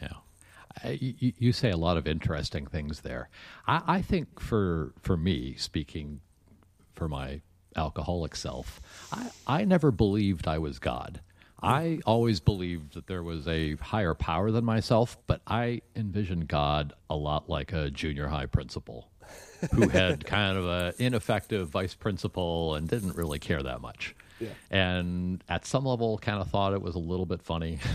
Yeah. 0.00 0.90
You, 0.90 1.32
you, 1.38 1.52
say 1.52 1.70
a 1.70 1.76
lot 1.76 1.96
of 1.96 2.06
interesting 2.06 2.66
things 2.66 3.00
there. 3.00 3.28
I, 3.66 3.82
I 3.86 4.02
think 4.02 4.40
for 4.40 4.92
for 5.02 5.16
me, 5.16 5.54
speaking 5.56 6.20
for 6.94 7.08
my 7.08 7.40
alcoholic 7.76 8.36
self, 8.36 8.80
I, 9.12 9.30
I 9.46 9.64
never 9.64 9.90
believed 9.90 10.46
I 10.46 10.58
was 10.58 10.78
God. 10.78 11.20
I 11.62 12.00
always 12.04 12.40
believed 12.40 12.92
that 12.94 13.06
there 13.06 13.22
was 13.22 13.48
a 13.48 13.76
higher 13.76 14.14
power 14.14 14.50
than 14.50 14.64
myself, 14.64 15.16
but 15.26 15.40
I 15.46 15.80
envisioned 15.96 16.46
God 16.46 16.92
a 17.08 17.16
lot 17.16 17.48
like 17.48 17.72
a 17.72 17.90
junior 17.90 18.28
high 18.28 18.46
principal 18.46 19.08
who 19.72 19.88
had 19.88 20.26
kind 20.26 20.58
of 20.58 20.66
an 20.66 20.94
ineffective 20.98 21.68
vice 21.70 21.94
principal 21.94 22.74
and 22.74 22.86
didn't 22.86 23.16
really 23.16 23.38
care 23.38 23.62
that 23.62 23.80
much. 23.80 24.14
Yeah. 24.40 24.50
And 24.70 25.42
at 25.48 25.64
some 25.64 25.86
level, 25.86 26.18
kind 26.18 26.40
of 26.40 26.50
thought 26.50 26.74
it 26.74 26.82
was 26.82 26.96
a 26.96 27.00
little 27.00 27.26
bit 27.26 27.42
funny. 27.42 27.78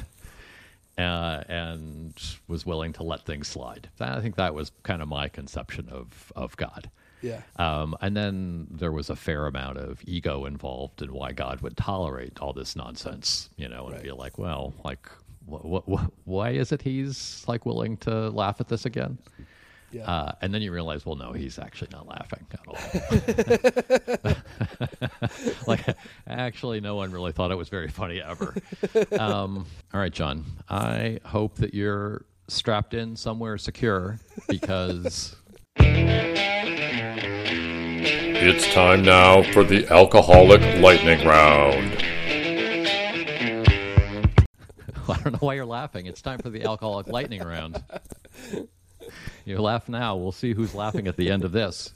Uh, 0.97 1.41
and 1.47 2.13
was 2.49 2.65
willing 2.65 2.91
to 2.91 3.03
let 3.03 3.25
things 3.25 3.47
slide. 3.47 3.87
I 4.01 4.19
think 4.19 4.35
that 4.35 4.53
was 4.53 4.73
kind 4.83 5.01
of 5.01 5.07
my 5.07 5.29
conception 5.29 5.87
of 5.87 6.33
of 6.35 6.57
God. 6.57 6.91
Yeah. 7.21 7.41
Um, 7.57 7.95
and 8.01 8.15
then 8.15 8.67
there 8.71 8.91
was 8.91 9.09
a 9.09 9.15
fair 9.15 9.45
amount 9.47 9.77
of 9.77 10.01
ego 10.05 10.45
involved 10.45 11.01
in 11.01 11.13
why 11.13 11.31
God 11.31 11.61
would 11.61 11.77
tolerate 11.77 12.39
all 12.39 12.53
this 12.53 12.75
nonsense, 12.75 13.49
you 13.57 13.67
know, 13.67 13.85
and 13.85 13.95
right. 13.95 14.03
be 14.03 14.11
like, 14.11 14.37
well, 14.37 14.73
like, 14.83 15.07
wh- 15.51 15.81
wh- 15.89 16.27
why 16.27 16.51
is 16.51 16.71
it 16.71 16.81
he's 16.81 17.43
like 17.47 17.65
willing 17.65 17.97
to 17.97 18.29
laugh 18.29 18.61
at 18.61 18.67
this 18.67 18.85
again? 18.85 19.17
Yeah. 19.91 20.05
Uh, 20.05 20.31
and 20.41 20.53
then 20.53 20.61
you 20.61 20.71
realize, 20.71 21.05
well, 21.05 21.15
no, 21.15 21.33
he's 21.33 21.57
actually 21.57 21.89
not 21.91 22.07
laughing 22.07 22.45
at 22.53 22.59
all. 22.67 22.77
like, 25.67 25.81
actually, 26.27 26.79
no 26.79 26.95
one 26.95 27.11
really 27.11 27.31
thought 27.31 27.51
it 27.51 27.57
was 27.57 27.69
very 27.69 27.87
funny 27.87 28.21
ever. 28.21 28.53
Um, 29.19 29.65
all 29.93 29.99
right, 29.99 30.13
John, 30.13 30.45
I 30.69 31.19
hope 31.25 31.55
that 31.55 31.73
you're 31.73 32.25
strapped 32.47 32.93
in 32.93 33.15
somewhere 33.15 33.57
secure 33.57 34.19
because. 34.47 35.35
It's 38.41 38.71
time 38.73 39.03
now 39.03 39.43
for 39.51 39.63
the 39.63 39.87
alcoholic 39.89 40.61
lightning 40.79 41.27
round. 41.27 42.01
I 45.09 45.17
don't 45.23 45.33
know 45.33 45.39
why 45.39 45.55
you're 45.55 45.65
laughing. 45.65 46.05
It's 46.05 46.21
time 46.21 46.39
for 46.39 46.49
the 46.49 46.63
alcoholic 46.63 47.07
lightning 47.07 47.43
round. 47.43 47.83
You 49.45 49.61
laugh 49.61 49.89
now. 49.89 50.15
We'll 50.15 50.31
see 50.31 50.53
who's 50.53 50.75
laughing 50.75 51.07
at 51.07 51.17
the 51.17 51.31
end 51.31 51.43
of 51.43 51.51
this. 51.51 51.93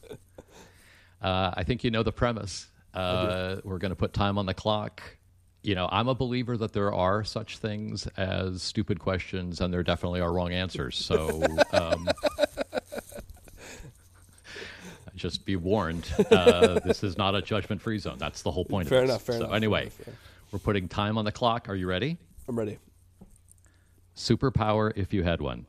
Uh, 1.22 1.52
I 1.56 1.63
think 1.63 1.84
you 1.84 1.91
know 1.91 2.04
the 2.04 2.12
premise. 2.12 2.67
Uh, 2.93 3.58
we're 3.63 3.78
going 3.78 3.91
to 3.91 3.96
put 3.96 4.13
time 4.13 4.38
on 4.38 4.46
the 4.46 4.54
clock. 4.54 5.02
You 5.62 5.76
know, 5.76 5.88
I'm 5.91 6.08
a 6.08 6.15
believer 6.15 6.58
that 6.58 6.74
there 6.74 6.93
are 6.93 7.24
such 7.24 7.60
things 7.60 8.08
as 8.17 8.62
stupid 8.62 9.00
questions, 9.00 9.62
and 9.62 9.74
there 9.74 9.84
definitely 9.84 10.19
are 10.19 10.34
wrong 10.34 10.52
answers. 10.52 10.98
So, 10.98 11.41
um, 11.72 12.10
just 15.23 15.45
be 15.45 15.55
warned. 15.55 16.07
Uh, 16.29 16.79
this 16.86 17.03
is 17.03 17.17
not 17.17 17.33
a 17.33 17.41
judgment-free 17.41 17.97
zone. 17.97 18.17
That's 18.19 18.43
the 18.43 18.51
whole 18.51 18.65
point. 18.65 18.88
Fair 18.88 18.99
of 18.99 19.07
this. 19.07 19.09
enough. 19.09 19.21
Fair 19.23 19.38
so 19.38 19.43
enough. 19.45 19.55
anyway, 19.55 19.89
we're 20.51 20.59
putting 20.59 20.88
time 20.88 21.17
on 21.17 21.25
the 21.25 21.31
clock. 21.31 21.69
Are 21.69 21.75
you 21.75 21.88
ready? 21.88 22.17
I'm 22.47 22.57
ready. 22.57 22.77
Superpower, 24.15 24.91
if 24.95 25.13
you 25.13 25.23
had 25.23 25.41
one 25.41 25.65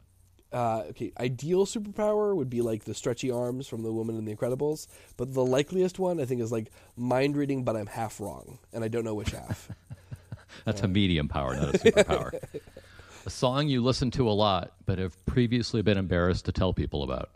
uh, 0.54 0.84
okay, 0.90 1.12
ideal 1.18 1.66
superpower 1.66 2.34
would 2.34 2.48
be 2.48 2.62
like 2.62 2.84
the 2.84 2.94
stretchy 2.94 3.30
arms 3.30 3.66
from 3.66 3.82
the 3.82 3.92
woman 3.92 4.16
in 4.16 4.24
the 4.24 4.34
Incredibles, 4.34 4.86
but 5.16 5.34
the 5.34 5.44
likeliest 5.44 5.98
one 5.98 6.20
I 6.20 6.24
think 6.24 6.40
is 6.40 6.52
like 6.52 6.70
mind 6.96 7.36
reading, 7.36 7.64
but 7.64 7.76
I'm 7.76 7.88
half 7.88 8.20
wrong, 8.20 8.60
and 8.72 8.84
I 8.84 8.88
don't 8.88 9.04
know 9.04 9.14
which 9.14 9.30
half. 9.30 9.68
That's 10.64 10.82
uh, 10.82 10.84
a 10.84 10.88
medium 10.88 11.26
power, 11.26 11.56
not 11.56 11.74
a 11.74 11.78
superpower. 11.78 12.40
a 13.26 13.30
song 13.30 13.68
you 13.68 13.82
listen 13.82 14.12
to 14.12 14.28
a 14.28 14.30
lot, 14.30 14.74
but 14.86 14.98
have 14.98 15.26
previously 15.26 15.82
been 15.82 15.98
embarrassed 15.98 16.44
to 16.44 16.52
tell 16.52 16.72
people 16.72 17.02
about. 17.02 17.30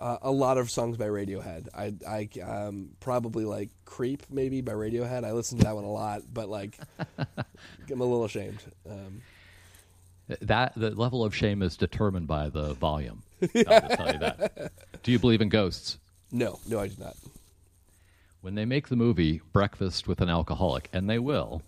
Uh, 0.00 0.18
a 0.22 0.30
lot 0.30 0.58
of 0.58 0.70
songs 0.70 0.96
by 0.96 1.06
Radiohead. 1.06 1.68
I, 1.74 1.94
I 2.06 2.40
um, 2.42 2.90
probably 3.00 3.44
like 3.44 3.70
"Creep" 3.86 4.24
maybe 4.30 4.60
by 4.60 4.72
Radiohead. 4.72 5.24
I 5.24 5.32
listen 5.32 5.58
to 5.58 5.64
that 5.64 5.74
one 5.74 5.84
a 5.84 5.90
lot, 5.90 6.22
but 6.32 6.48
like, 6.48 6.78
I'm 7.18 8.00
a 8.00 8.04
little 8.04 8.24
ashamed. 8.24 8.62
Um, 8.88 9.22
that 10.40 10.72
the 10.76 10.90
level 10.90 11.24
of 11.24 11.34
shame 11.34 11.62
is 11.62 11.76
determined 11.76 12.26
by 12.26 12.48
the 12.48 12.74
volume. 12.74 13.22
I'll 13.42 13.48
just 13.48 13.94
tell 13.94 14.12
you 14.12 14.18
that. 14.18 14.72
Do 15.02 15.12
you 15.12 15.18
believe 15.18 15.40
in 15.40 15.48
ghosts? 15.48 15.98
No, 16.32 16.58
no, 16.66 16.80
I 16.80 16.88
do 16.88 16.96
not. 16.98 17.16
When 18.40 18.54
they 18.54 18.64
make 18.64 18.88
the 18.88 18.96
movie 18.96 19.40
Breakfast 19.52 20.06
with 20.06 20.20
an 20.20 20.28
Alcoholic, 20.28 20.88
and 20.92 21.08
they 21.08 21.18
will, 21.18 21.62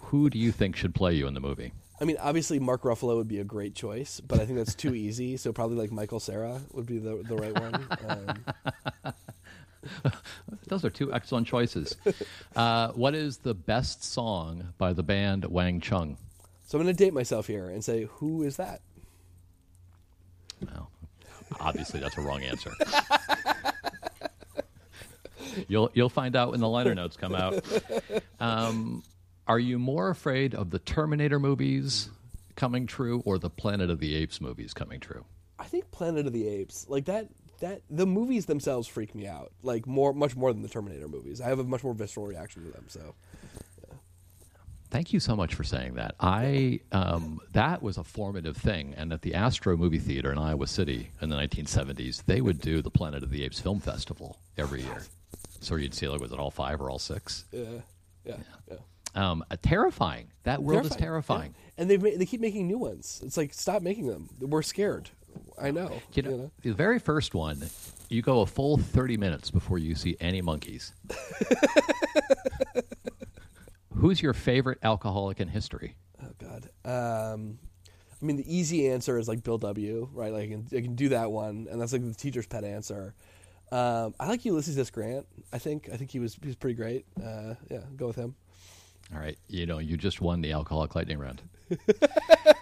who 0.00 0.30
do 0.30 0.38
you 0.38 0.52
think 0.52 0.76
should 0.76 0.94
play 0.94 1.14
you 1.14 1.26
in 1.26 1.34
the 1.34 1.40
movie? 1.40 1.72
I 2.00 2.04
mean, 2.04 2.16
obviously 2.20 2.58
Mark 2.58 2.82
Ruffalo 2.82 3.16
would 3.16 3.28
be 3.28 3.38
a 3.38 3.44
great 3.44 3.74
choice, 3.74 4.20
but 4.20 4.40
I 4.40 4.46
think 4.46 4.58
that's 4.58 4.74
too 4.74 4.94
easy. 4.94 5.36
So 5.36 5.52
probably 5.52 5.76
like 5.76 5.92
Michael 5.92 6.20
Cera 6.20 6.60
would 6.72 6.86
be 6.86 6.98
the 6.98 7.22
the 7.22 7.36
right 7.36 7.58
one. 7.58 8.44
Um, 9.04 9.14
Those 10.68 10.84
are 10.84 10.90
two 10.90 11.12
excellent 11.12 11.46
choices. 11.46 11.96
Uh, 12.56 12.88
what 12.92 13.14
is 13.14 13.38
the 13.38 13.54
best 13.54 14.02
song 14.02 14.72
by 14.78 14.92
the 14.92 15.02
band 15.02 15.44
Wang 15.44 15.80
Chung? 15.80 16.16
So 16.66 16.78
I'm 16.78 16.84
going 16.84 16.96
to 16.96 17.04
date 17.04 17.12
myself 17.12 17.46
here 17.46 17.68
and 17.68 17.84
say, 17.84 18.08
who 18.14 18.42
is 18.42 18.56
that? 18.56 18.80
Well, 20.66 20.90
obviously 21.60 22.00
that's 22.00 22.16
a 22.16 22.22
wrong 22.22 22.42
answer. 22.42 22.72
you'll 25.68 25.90
you'll 25.94 26.08
find 26.08 26.36
out 26.36 26.52
when 26.52 26.60
the 26.60 26.68
liner 26.68 26.94
notes 26.94 27.16
come 27.16 27.34
out. 27.34 27.64
Um, 28.40 29.02
are 29.46 29.58
you 29.58 29.78
more 29.78 30.10
afraid 30.10 30.54
of 30.54 30.70
the 30.70 30.78
Terminator 30.78 31.38
movies 31.38 32.10
coming 32.56 32.86
true 32.86 33.22
or 33.24 33.38
the 33.38 33.50
Planet 33.50 33.90
of 33.90 34.00
the 34.00 34.14
Apes 34.14 34.40
movies 34.40 34.74
coming 34.74 35.00
true? 35.00 35.24
I 35.58 35.64
think 35.64 35.90
Planet 35.90 36.26
of 36.26 36.32
the 36.32 36.48
Apes, 36.48 36.86
like 36.88 37.06
that 37.06 37.28
that 37.60 37.82
the 37.88 38.06
movies 38.06 38.46
themselves 38.46 38.88
freak 38.88 39.14
me 39.14 39.26
out, 39.26 39.52
like 39.62 39.86
more 39.86 40.12
much 40.12 40.36
more 40.36 40.52
than 40.52 40.62
the 40.62 40.68
Terminator 40.68 41.08
movies. 41.08 41.40
I 41.40 41.48
have 41.48 41.58
a 41.58 41.64
much 41.64 41.84
more 41.84 41.94
visceral 41.94 42.26
reaction 42.26 42.64
to 42.64 42.70
them. 42.70 42.84
So 42.88 43.14
Thank 44.94 45.12
you 45.12 45.18
so 45.18 45.34
much 45.34 45.56
for 45.56 45.64
saying 45.64 45.94
that. 45.94 46.14
I 46.20 46.78
um, 46.92 47.40
that 47.50 47.82
was 47.82 47.98
a 47.98 48.04
formative 48.04 48.56
thing, 48.56 48.94
and 48.96 49.12
at 49.12 49.22
the 49.22 49.34
Astro 49.34 49.76
Movie 49.76 49.98
Theater 49.98 50.30
in 50.30 50.38
Iowa 50.38 50.68
City 50.68 51.10
in 51.20 51.30
the 51.30 51.36
1970s, 51.36 52.24
they 52.26 52.40
would 52.40 52.60
do 52.60 52.80
the 52.80 52.92
Planet 52.92 53.24
of 53.24 53.30
the 53.30 53.42
Apes 53.42 53.58
Film 53.58 53.80
Festival 53.80 54.38
every 54.56 54.82
year. 54.82 55.02
So 55.58 55.74
you'd 55.74 55.94
see 55.94 56.06
like 56.06 56.20
was 56.20 56.30
it 56.30 56.38
all 56.38 56.52
five 56.52 56.80
or 56.80 56.90
all 56.90 57.00
six? 57.00 57.44
Yeah, 57.50 57.80
yeah, 58.24 58.36
yeah. 58.70 58.76
Um, 59.14 59.44
terrifying. 59.62 60.30
That 60.44 60.62
world 60.62 60.82
terrifying. 60.82 60.98
is 60.98 61.00
terrifying. 61.00 61.54
Yeah. 61.54 61.70
And 61.78 61.90
they 61.90 61.96
they 61.96 62.26
keep 62.26 62.40
making 62.40 62.66
new 62.66 62.78
ones. 62.78 63.20
It's 63.24 63.36
like 63.36 63.54
stop 63.54 63.82
making 63.82 64.06
them. 64.06 64.28
We're 64.40 64.62
scared. 64.62 65.10
I 65.60 65.70
know. 65.70 66.00
You 66.12 66.22
know, 66.22 66.30
you 66.30 66.36
know, 66.36 66.50
the 66.62 66.72
very 66.72 66.98
first 66.98 67.34
one, 67.34 67.62
you 68.08 68.22
go 68.22 68.40
a 68.40 68.46
full 68.46 68.76
30 68.76 69.16
minutes 69.16 69.50
before 69.50 69.78
you 69.78 69.94
see 69.94 70.16
any 70.20 70.40
monkeys. 70.40 70.92
Who's 73.94 74.20
your 74.22 74.32
favorite 74.32 74.78
alcoholic 74.82 75.40
in 75.40 75.48
history? 75.48 75.96
Oh 76.22 76.30
God. 76.38 76.68
Um, 76.84 77.58
I 78.20 78.24
mean, 78.24 78.36
the 78.36 78.54
easy 78.56 78.88
answer 78.88 79.18
is 79.18 79.28
like 79.28 79.42
Bill 79.42 79.58
W. 79.58 80.08
Right? 80.12 80.32
Like 80.32 80.44
I 80.44 80.48
can, 80.48 80.66
I 80.76 80.80
can 80.80 80.94
do 80.94 81.10
that 81.10 81.30
one, 81.30 81.66
and 81.70 81.80
that's 81.80 81.92
like 81.92 82.02
the 82.02 82.14
teacher's 82.14 82.46
pet 82.46 82.64
answer. 82.64 83.14
Um, 83.72 84.14
I 84.20 84.28
like 84.28 84.44
Ulysses 84.44 84.78
S. 84.78 84.90
Grant. 84.90 85.26
I 85.52 85.58
think 85.58 85.88
I 85.92 85.96
think 85.96 86.10
he 86.10 86.20
was 86.20 86.34
he 86.40 86.46
was 86.46 86.56
pretty 86.56 86.74
great. 86.74 87.06
Uh, 87.18 87.54
yeah, 87.70 87.80
go 87.96 88.06
with 88.06 88.16
him. 88.16 88.34
All 89.12 89.20
right, 89.20 89.38
you 89.48 89.66
know, 89.66 89.78
you 89.78 89.96
just 89.96 90.20
won 90.20 90.40
the 90.40 90.52
alcoholic 90.52 90.94
lightning 90.94 91.18
round. 91.18 91.42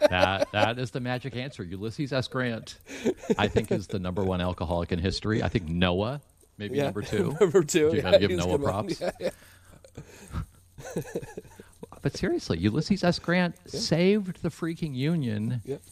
that 0.00 0.48
that 0.52 0.78
is 0.78 0.90
the 0.90 1.00
magic 1.00 1.36
answer. 1.36 1.62
Ulysses 1.62 2.12
S. 2.12 2.28
Grant, 2.28 2.78
I 3.38 3.48
think, 3.48 3.70
is 3.72 3.86
the 3.86 3.98
number 3.98 4.24
one 4.24 4.40
alcoholic 4.40 4.92
in 4.92 4.98
history. 4.98 5.42
I 5.42 5.48
think 5.48 5.68
Noah, 5.68 6.20
maybe 6.58 6.76
yeah. 6.76 6.84
number 6.84 7.02
two. 7.02 7.36
number 7.40 7.62
two. 7.62 7.88
You 7.88 7.96
yeah, 7.96 8.02
gotta 8.02 8.18
give 8.18 8.30
Noah 8.32 8.58
props. 8.58 9.00
Yeah, 9.00 9.10
yeah. 9.20 9.30
but 12.02 12.16
seriously, 12.16 12.58
Ulysses 12.58 13.04
S. 13.04 13.18
Grant 13.18 13.56
saved 13.68 14.42
the 14.42 14.48
freaking 14.48 14.94
Union. 14.94 15.60
Yep. 15.64 15.82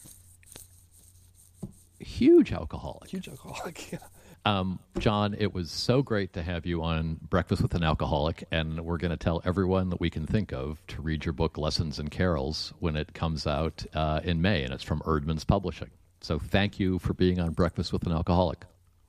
Huge 1.98 2.52
alcoholic. 2.52 3.10
Huge 3.10 3.28
alcoholic. 3.28 3.92
Yeah. 3.92 3.98
Um, 4.44 4.79
John, 4.98 5.35
it 5.38 5.53
was 5.53 5.70
so 5.70 6.03
great 6.03 6.33
to 6.33 6.42
have 6.42 6.64
you 6.64 6.83
on 6.83 7.18
Breakfast 7.29 7.61
with 7.61 7.74
an 7.74 7.83
Alcoholic, 7.83 8.44
and 8.50 8.81
we're 8.85 8.96
going 8.96 9.11
to 9.11 9.16
tell 9.16 9.42
everyone 9.44 9.90
that 9.90 10.00
we 10.00 10.09
can 10.09 10.26
think 10.26 10.53
of 10.53 10.81
to 10.88 11.03
read 11.03 11.24
your 11.26 11.35
book, 11.35 11.59
Lessons 11.59 11.98
and 11.98 12.11
Carols, 12.11 12.72
when 12.79 12.96
it 12.96 13.12
comes 13.12 13.46
out 13.46 13.85
uh, 13.94 14.20
in 14.24 14.40
May, 14.40 14.62
and 14.62 14.72
it's 14.72 14.83
from 14.85 15.00
Eerdmans 15.00 15.46
Publishing. 15.46 15.90
So 16.22 16.38
thank 16.38 16.81
you 16.81 16.98
for 16.98 17.12
being 17.12 17.38
on 17.38 17.53
Breakfast 17.53 17.92
with 17.92 18.07
an 18.07 18.12
Alcoholic. 18.12 18.64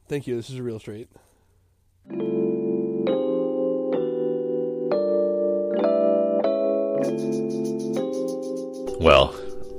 Thank 0.08 0.28
you. 0.28 0.36
This 0.36 0.50
is 0.50 0.58
a 0.58 0.64
real 0.64 0.80
treat. 0.80 1.10
Well, 9.00 9.34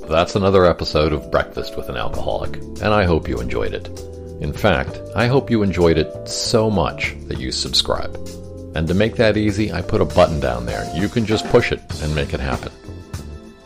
that's 0.08 0.34
another 0.34 0.64
episode 0.64 1.12
of 1.12 1.30
Breakfast 1.30 1.76
with 1.76 1.88
an 1.90 1.96
Alcoholic, 1.96 2.56
and 2.56 2.88
I 2.88 3.04
hope 3.04 3.28
you 3.28 3.38
enjoyed 3.38 3.74
it. 3.74 3.88
In 4.42 4.52
fact, 4.52 4.98
I 5.14 5.28
hope 5.28 5.52
you 5.52 5.62
enjoyed 5.62 5.96
it 5.96 6.28
so 6.28 6.68
much 6.68 7.14
that 7.28 7.38
you 7.38 7.52
subscribe. 7.52 8.16
And 8.74 8.88
to 8.88 8.92
make 8.92 9.14
that 9.14 9.36
easy, 9.36 9.72
I 9.72 9.82
put 9.82 10.00
a 10.00 10.04
button 10.04 10.40
down 10.40 10.66
there. 10.66 10.84
You 10.96 11.08
can 11.08 11.24
just 11.24 11.46
push 11.46 11.70
it 11.70 11.80
and 12.02 12.12
make 12.12 12.34
it 12.34 12.40
happen. 12.40 12.72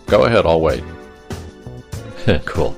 Go 0.07 0.25
ahead, 0.25 0.45
I'll 0.45 0.61
wait. 0.61 0.85
cool. 2.45 2.73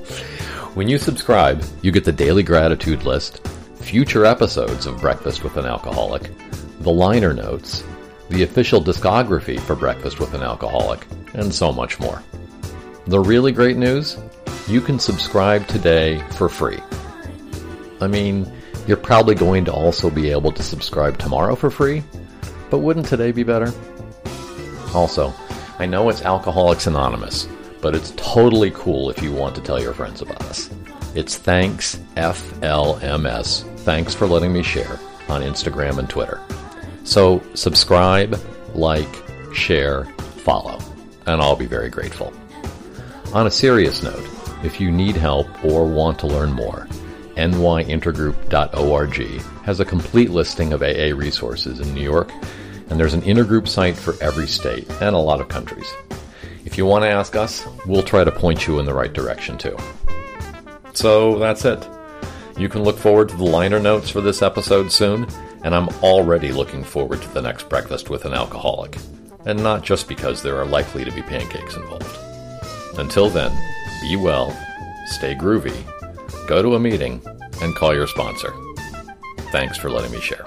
When 0.75 0.87
you 0.87 0.97
subscribe, 0.97 1.65
you 1.83 1.91
get 1.91 2.05
the 2.05 2.13
daily 2.13 2.45
gratitude 2.45 3.03
list, 3.03 3.45
future 3.79 4.25
episodes 4.25 4.87
of 4.87 5.01
Breakfast 5.01 5.43
with 5.43 5.57
an 5.57 5.67
Alcoholic, 5.67 6.31
the 6.79 6.93
liner 6.93 7.35
notes, 7.35 7.83
the 8.29 8.45
official 8.45 8.81
discography 8.81 9.59
for 9.59 9.75
Breakfast 9.75 10.21
with 10.21 10.35
an 10.35 10.43
Alcoholic, 10.45 11.05
and 11.35 11.53
so 11.53 11.73
much 11.73 11.99
more. 11.99 12.23
The 13.09 13.19
really 13.19 13.51
great 13.51 13.77
news? 13.77 14.17
You 14.69 14.81
can 14.81 15.01
subscribe 15.01 15.67
today 15.67 16.23
for 16.37 16.49
free. 16.49 16.79
I 18.01 18.07
mean, 18.07 18.51
you're 18.87 18.97
probably 18.97 19.35
going 19.35 19.65
to 19.67 19.73
also 19.73 20.11
be 20.11 20.31
able 20.31 20.53
to 20.53 20.63
subscribe 20.63 21.19
tomorrow 21.19 21.55
for 21.55 21.71
free, 21.71 22.03
but 22.71 22.79
wouldn't 22.79 23.07
today 23.07 23.33
be 23.33 23.43
better? 23.43 23.73
Also, 24.95 25.35
I 25.79 25.87
know 25.87 26.09
it's 26.09 26.23
Alcoholics 26.23 26.87
Anonymous, 26.87 27.49
but 27.81 27.95
it's 27.95 28.13
totally 28.17 28.71
cool 28.73 29.11
if 29.11 29.23
you 29.23 29.33
want 29.33 29.55
to 29.57 29.61
tell 29.61 29.81
your 29.81 29.93
friends 29.93 30.23
about 30.23 30.43
us. 30.45 30.71
It's 31.15 31.37
thanks 31.37 31.99
FLMS. 32.17 33.65
Thanks 33.81 34.15
for 34.15 34.27
letting 34.27 34.53
me 34.53 34.63
share 34.63 34.99
on 35.29 35.43
Instagram 35.43 35.99
and 35.99 36.09
Twitter. 36.09 36.41
So 37.05 37.43
subscribe, 37.55 38.39
like, 38.75 39.09
share, 39.53 40.05
follow, 40.45 40.79
and 41.27 41.41
I'll 41.41 41.57
be 41.57 41.67
very 41.67 41.91
grateful. 41.91 42.33
On 43.33 43.47
a 43.47 43.51
serious 43.51 44.03
note, 44.03 44.27
if 44.63 44.81
you 44.81 44.91
need 44.91 45.17
help 45.17 45.65
or 45.65 45.87
want 45.87 46.19
to 46.21 46.27
learn 46.27 46.53
more, 46.53 46.89
nyintergroup.org 47.39 49.41
has 49.65 49.81
a 49.81 49.85
complete 49.85 50.31
listing 50.31 50.73
of 50.73 50.83
AA 50.83 51.15
resources 51.15 51.81
in 51.81 51.95
New 51.95 52.03
York, 52.03 52.33
and 52.91 52.99
there's 52.99 53.15
an 53.15 53.23
intergroup 53.23 53.69
site 53.69 53.97
for 53.97 54.15
every 54.21 54.47
state 54.47 54.89
and 55.01 55.15
a 55.15 55.19
lot 55.19 55.41
of 55.41 55.49
countries. 55.49 55.93
If 56.65 56.77
you 56.77 56.85
want 56.85 57.05
to 57.05 57.09
ask 57.09 57.37
us, 57.37 57.67
we'll 57.87 58.03
try 58.03 58.25
to 58.25 58.33
point 58.33 58.67
you 58.67 58.79
in 58.79 58.87
the 58.87 58.95
right 58.95 59.13
direction 59.13 59.57
too. 59.57 59.77
So 60.95 61.39
that's 61.39 61.65
it. 61.65 61.87
You 62.59 62.69
can 62.69 62.83
look 62.83 62.99
forward 62.99 63.29
to 63.29 63.37
the 63.37 63.45
liner 63.45 63.79
notes 63.79 64.11
for 64.11 64.21
this 64.21 64.43
episode 64.43 64.91
soon, 64.91 65.29
and 65.63 65.75
I'm 65.75 65.89
already 66.03 66.51
looking 66.51 66.83
forward 66.83 67.23
to 67.23 67.29
the 67.29 67.43
next 67.43 67.69
breakfast 67.69 68.11
with 68.11 68.25
an 68.25 68.35
alcoholic. 68.35 68.97
And 69.47 69.63
not 69.63 69.85
just 69.85 70.09
because 70.09 70.43
there 70.43 70.57
are 70.57 70.67
likely 70.67 71.05
to 71.05 71.13
be 71.13 71.23
pancakes 71.23 71.77
involved. 71.77 72.19
Until 72.99 73.31
then, 73.31 73.57
be 74.03 74.17
well, 74.17 74.51
stay 75.07 75.37
groovy, 75.37 75.85
go 76.49 76.63
to 76.63 76.75
a 76.75 76.81
meeting, 76.81 77.21
and 77.61 77.77
call 77.77 77.95
your 77.95 78.07
sponsor. 78.07 78.53
Thanks 79.53 79.77
for 79.77 79.91
letting 79.91 80.11
me 80.11 80.21
share. 80.21 80.47